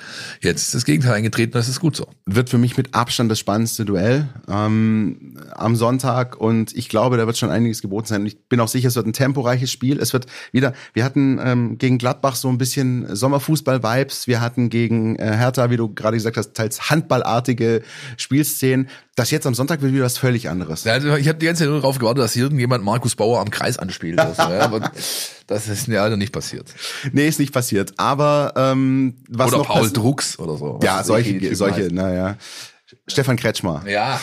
[0.43, 2.07] Jetzt ist das Gegenteil eingetreten, das ist gut so.
[2.27, 7.27] Wird für mich mit Abstand das spannendste Duell ähm, am Sonntag und ich glaube, da
[7.27, 8.21] wird schon einiges geboten sein.
[8.21, 9.99] Und ich bin auch sicher, es wird ein temporeiches Spiel.
[10.01, 15.17] Es wird wieder, wir hatten ähm, gegen Gladbach so ein bisschen Sommerfußball-Vibes, wir hatten gegen
[15.17, 17.83] äh, Hertha, wie du gerade gesagt hast, teils handballartige
[18.19, 18.89] Spielszenen.
[19.19, 20.85] Das jetzt am Sonntag wird wieder was völlig anderes.
[20.85, 23.51] Ja, Also ich habe die ganze Zeit nur darauf gewartet, dass irgendjemand Markus Bauer am
[23.51, 24.21] Kreis anspielt.
[24.21, 24.93] Also, ja, aber
[25.49, 26.73] das ist mir leider nicht passiert.
[27.11, 27.95] Nee, ist nicht passiert.
[27.97, 30.79] Aber ähm, was oder noch Paul Drucks oder so.
[30.85, 32.37] Ja, solche, solche, naja.
[33.09, 33.83] Stefan Kretschmer.
[33.89, 34.21] Ja.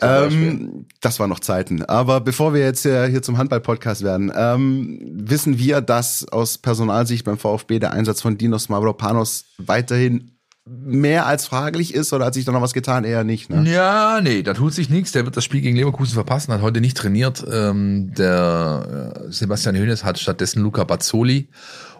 [0.00, 1.84] Ähm, das war noch Zeiten.
[1.84, 7.24] Aber bevor wir jetzt äh, hier zum Handball-Podcast werden, ähm, wissen wir, dass aus Personalsicht
[7.24, 10.35] beim VfB der Einsatz von Dinos Mavropanos weiterhin
[10.66, 13.04] mehr als fraglich ist oder hat sich da noch was getan?
[13.04, 13.70] Eher nicht, ne?
[13.70, 15.12] Ja, nee, da tut sich nichts.
[15.12, 17.44] Der wird das Spiel gegen Leverkusen verpassen, hat heute nicht trainiert.
[17.50, 21.48] Ähm, der äh, Sebastian Hönes hat stattdessen Luca Bazzoli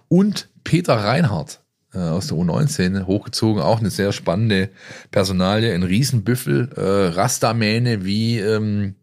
[0.09, 1.61] und Peter Reinhardt
[1.95, 3.63] äh, aus der U19 hochgezogen.
[3.63, 4.71] Auch eine sehr spannende
[5.13, 8.97] Personalie, ein Riesenbüffel, äh, Rastamähne wie ähm,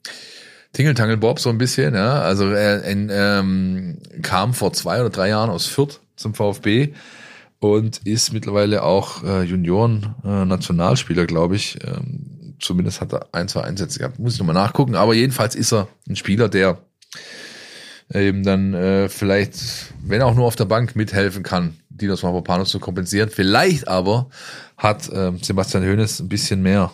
[0.73, 1.95] Tingeltangel Bob so ein bisschen.
[1.95, 2.21] Ja?
[2.21, 6.93] Also er ein, ähm, kam vor zwei oder drei Jahren aus Fürth zum VfB
[7.63, 11.79] und ist mittlerweile auch äh, Junioren-Nationalspieler, glaube ich.
[11.85, 14.19] Ähm, zumindest hat er ein, zwei Einsätze gehabt.
[14.19, 14.95] Muss ich nochmal nachgucken.
[14.95, 16.79] Aber jedenfalls ist er ein Spieler, der
[18.13, 22.81] eben dann äh, vielleicht, wenn auch nur auf der Bank, mithelfen kann, Dinos Mavropanos zu
[22.81, 23.29] kompensieren.
[23.29, 24.29] Vielleicht aber
[24.75, 26.91] hat äh, Sebastian Hoeneß ein bisschen mehr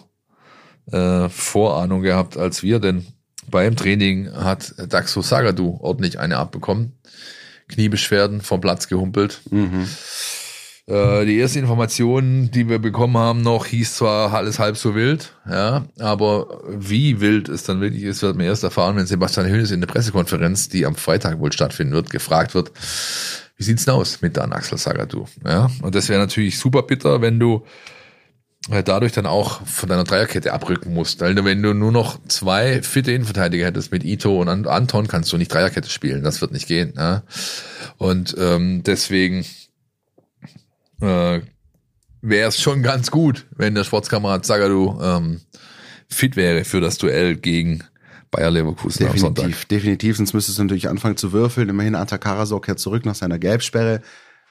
[0.91, 3.07] äh, Vorahnung gehabt als wir, denn
[3.49, 6.93] beim Training hat Daxo Sagadu ordentlich eine abbekommen.
[7.69, 9.41] Kniebeschwerden vom Platz gehumpelt.
[9.51, 9.55] Äh,
[10.89, 15.85] die erste Information, die wir bekommen haben, noch hieß zwar alles halb so wild, ja,
[15.99, 19.81] aber wie wild es dann wirklich ist, wird man erst erfahren, wenn Sebastian Hönes in
[19.81, 22.71] der Pressekonferenz, die am Freitag wohl stattfinden wird, gefragt wird,
[23.57, 25.25] wie sieht's denn aus mit Dan Axel Sagadu?
[25.45, 27.65] Ja, und das wäre natürlich super bitter, wenn du
[28.71, 31.21] äh, dadurch dann auch von deiner Dreierkette abrücken musst.
[31.21, 35.31] Du, wenn du nur noch zwei fitte Innenverteidiger hättest mit Ito und An- Anton, kannst
[35.33, 36.23] du nicht Dreierkette spielen.
[36.23, 36.93] Das wird nicht gehen.
[36.97, 37.23] Ja?
[37.97, 39.45] Und ähm, deswegen
[41.01, 41.41] äh,
[42.21, 45.41] wäre es schon ganz gut, wenn der Sportskamerad Zagadou ähm,
[46.07, 47.83] fit wäre für das Duell gegen
[48.31, 49.45] Bayer Leverkusen am Sonntag.
[49.45, 50.17] Definitiv, definitiv.
[50.17, 51.69] Sonst müsstest du natürlich anfangen zu würfeln.
[51.69, 54.01] Immerhin Anta Karasor kehrt zurück nach seiner Gelbsperre.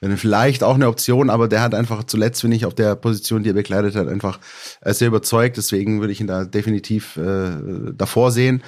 [0.01, 3.51] Vielleicht auch eine Option, aber der hat einfach zuletzt, finde ich, auf der Position, die
[3.51, 4.39] er bekleidet hat, einfach
[4.81, 5.57] äh, sehr überzeugt.
[5.57, 7.51] Deswegen würde ich ihn da definitiv äh,
[7.95, 8.63] davor sehen.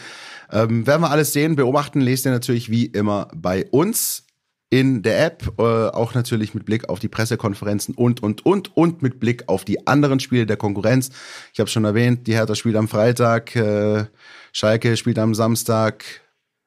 [0.51, 4.24] Ähm, werden wir alles sehen, beobachten, lest ihr natürlich wie immer bei uns
[4.71, 9.03] in der App, äh, auch natürlich mit Blick auf die Pressekonferenzen und, und, und, und
[9.03, 11.11] mit Blick auf die anderen Spiele der Konkurrenz.
[11.53, 14.05] Ich habe schon erwähnt, die Hertha spielt am Freitag, äh,
[14.53, 16.05] Schalke spielt am Samstag,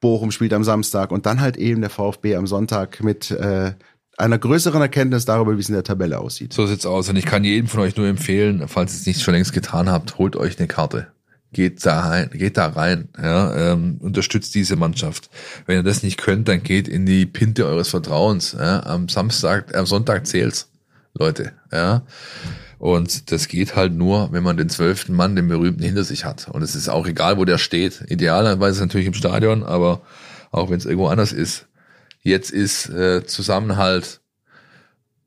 [0.01, 3.72] Bochum spielt am Samstag und dann halt eben der VfB am Sonntag mit äh,
[4.18, 6.51] einer größeren Erkenntnis darüber, wie es in der Tabelle aussieht.
[6.51, 7.08] So sieht's aus.
[7.08, 9.89] Und ich kann jedem von euch nur empfehlen, falls ihr es nicht schon längst getan
[9.89, 11.12] habt, holt euch eine Karte.
[11.54, 15.30] Geht da rein, geht da rein, ja, ähm, unterstützt diese Mannschaft.
[15.66, 18.54] Wenn ihr das nicht könnt, dann geht in die Pinte eures Vertrauens.
[18.54, 18.84] Ja.
[18.84, 20.70] Am Samstag, am Sonntag zählt's,
[21.14, 21.54] Leute.
[21.72, 22.01] Ja.
[22.80, 26.49] Und das geht halt nur, wenn man den zwölften Mann, den berühmten, hinter sich hat.
[26.49, 28.04] Und es ist auch egal, wo der steht.
[28.10, 30.01] Idealerweise natürlich im Stadion, aber
[30.51, 31.68] auch wenn es irgendwo anders ist.
[32.24, 34.22] Jetzt ist äh, Zusammenhalt,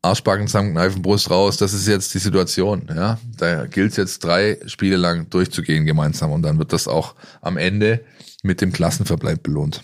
[0.03, 1.57] Arschbacken zusammen, Kneifen, Brust raus.
[1.57, 2.89] Das ist jetzt die Situation.
[2.95, 7.15] Ja, da gilt es jetzt drei Spiele lang durchzugehen gemeinsam und dann wird das auch
[7.41, 8.05] am Ende
[8.43, 9.83] mit dem Klassenverbleib belohnt.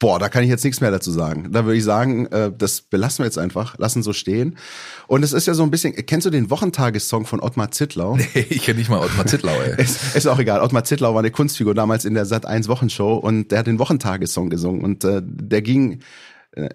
[0.00, 1.52] Boah, da kann ich jetzt nichts mehr dazu sagen.
[1.52, 4.58] Da würde ich sagen, äh, das belassen wir jetzt einfach, lassen so stehen.
[5.06, 8.16] Und es ist ja so ein bisschen, kennst du den Wochentagessong von Ottmar Zittlau?
[8.34, 9.74] Nee, ich kenne nicht mal Ottmar Zittlau, ey.
[9.82, 10.60] ist, ist auch egal.
[10.60, 13.78] Ottmar Zittlau war eine Kunstfigur damals in der Sat 1 Wochenshow und der hat den
[13.78, 16.00] Wochentagessong gesungen und äh, der ging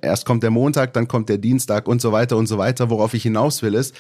[0.01, 2.89] erst kommt der Montag, dann kommt der Dienstag und so weiter und so weiter.
[2.89, 3.95] Worauf ich hinaus will ist,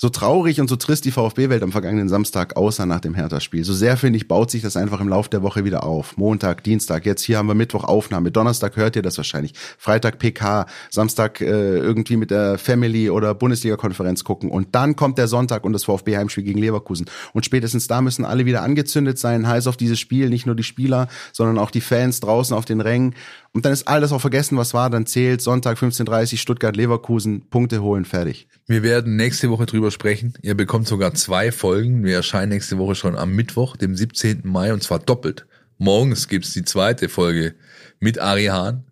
[0.00, 3.64] so traurig und so trist die VfB-Welt am vergangenen Samstag außer nach dem Hertha-Spiel.
[3.64, 6.16] So sehr, finde ich, baut sich das einfach im Laufe der Woche wieder auf.
[6.16, 8.30] Montag, Dienstag, jetzt hier haben wir Mittwoch Aufnahme.
[8.30, 9.54] Donnerstag hört ihr das wahrscheinlich.
[9.76, 14.52] Freitag PK, Samstag äh, irgendwie mit der Family oder Bundesliga-Konferenz gucken.
[14.52, 17.06] Und dann kommt der Sonntag und das VfB-Heimspiel gegen Leverkusen.
[17.32, 20.28] Und spätestens da müssen alle wieder angezündet sein, heiß auf dieses Spiel.
[20.28, 23.16] Nicht nur die Spieler, sondern auch die Fans draußen auf den Rängen.
[23.52, 24.90] Und dann ist alles auch vergessen, was war.
[24.90, 28.48] Dann zählt Sonntag 15.30 Stuttgart, Leverkusen, Punkte holen, fertig.
[28.66, 30.34] Wir werden nächste Woche drüber sprechen.
[30.42, 32.04] Ihr bekommt sogar zwei Folgen.
[32.04, 34.42] Wir erscheinen nächste Woche schon am Mittwoch, dem 17.
[34.44, 35.46] Mai, und zwar doppelt.
[35.78, 37.54] Morgens gibt's die zweite Folge
[38.00, 38.84] mit Ari Hahn.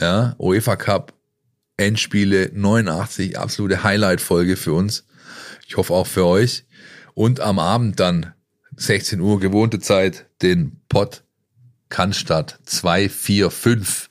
[0.00, 1.14] Ja, UEFA Cup,
[1.76, 5.04] Endspiele 89, absolute Highlight-Folge für uns.
[5.66, 6.66] Ich hoffe auch für euch.
[7.14, 8.34] Und am Abend dann,
[8.76, 11.23] 16 Uhr, gewohnte Zeit, den Pod
[11.94, 14.10] Cannstatt 245.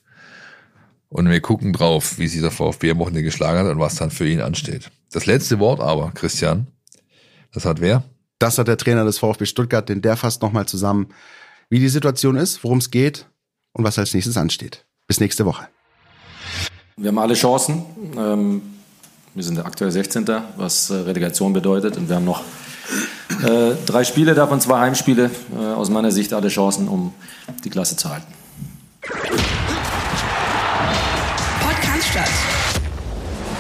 [1.10, 4.10] Und wir gucken drauf, wie sich der VfB am Wochenende geschlagen hat und was dann
[4.10, 4.90] für ihn ansteht.
[5.12, 6.68] Das letzte Wort aber, Christian,
[7.52, 8.06] das hat wer?
[8.40, 11.10] Das hat der Trainer des VfB Stuttgart, denn der fasst nochmal zusammen,
[11.70, 13.28] wie die Situation ist, worum es geht
[13.74, 14.86] und was als nächstes ansteht.
[15.06, 15.68] Bis nächste Woche.
[16.96, 17.84] Wir haben alle Chancen.
[18.18, 18.62] Ähm,
[19.34, 20.26] wir sind aktuell 16.
[20.56, 21.98] was äh, Relegation bedeutet.
[21.98, 22.44] Und wir haben noch
[23.44, 25.30] äh, drei Spiele, davon zwei Heimspiele.
[25.56, 27.14] Äh, aus meiner Sicht alle Chancen, um
[27.64, 28.34] die Klasse zu halten.
[31.62, 32.32] Podcast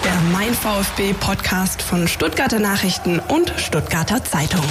[0.03, 4.65] Der Mein VfB Podcast von Stuttgarter Nachrichten und Stuttgarter Zeitung.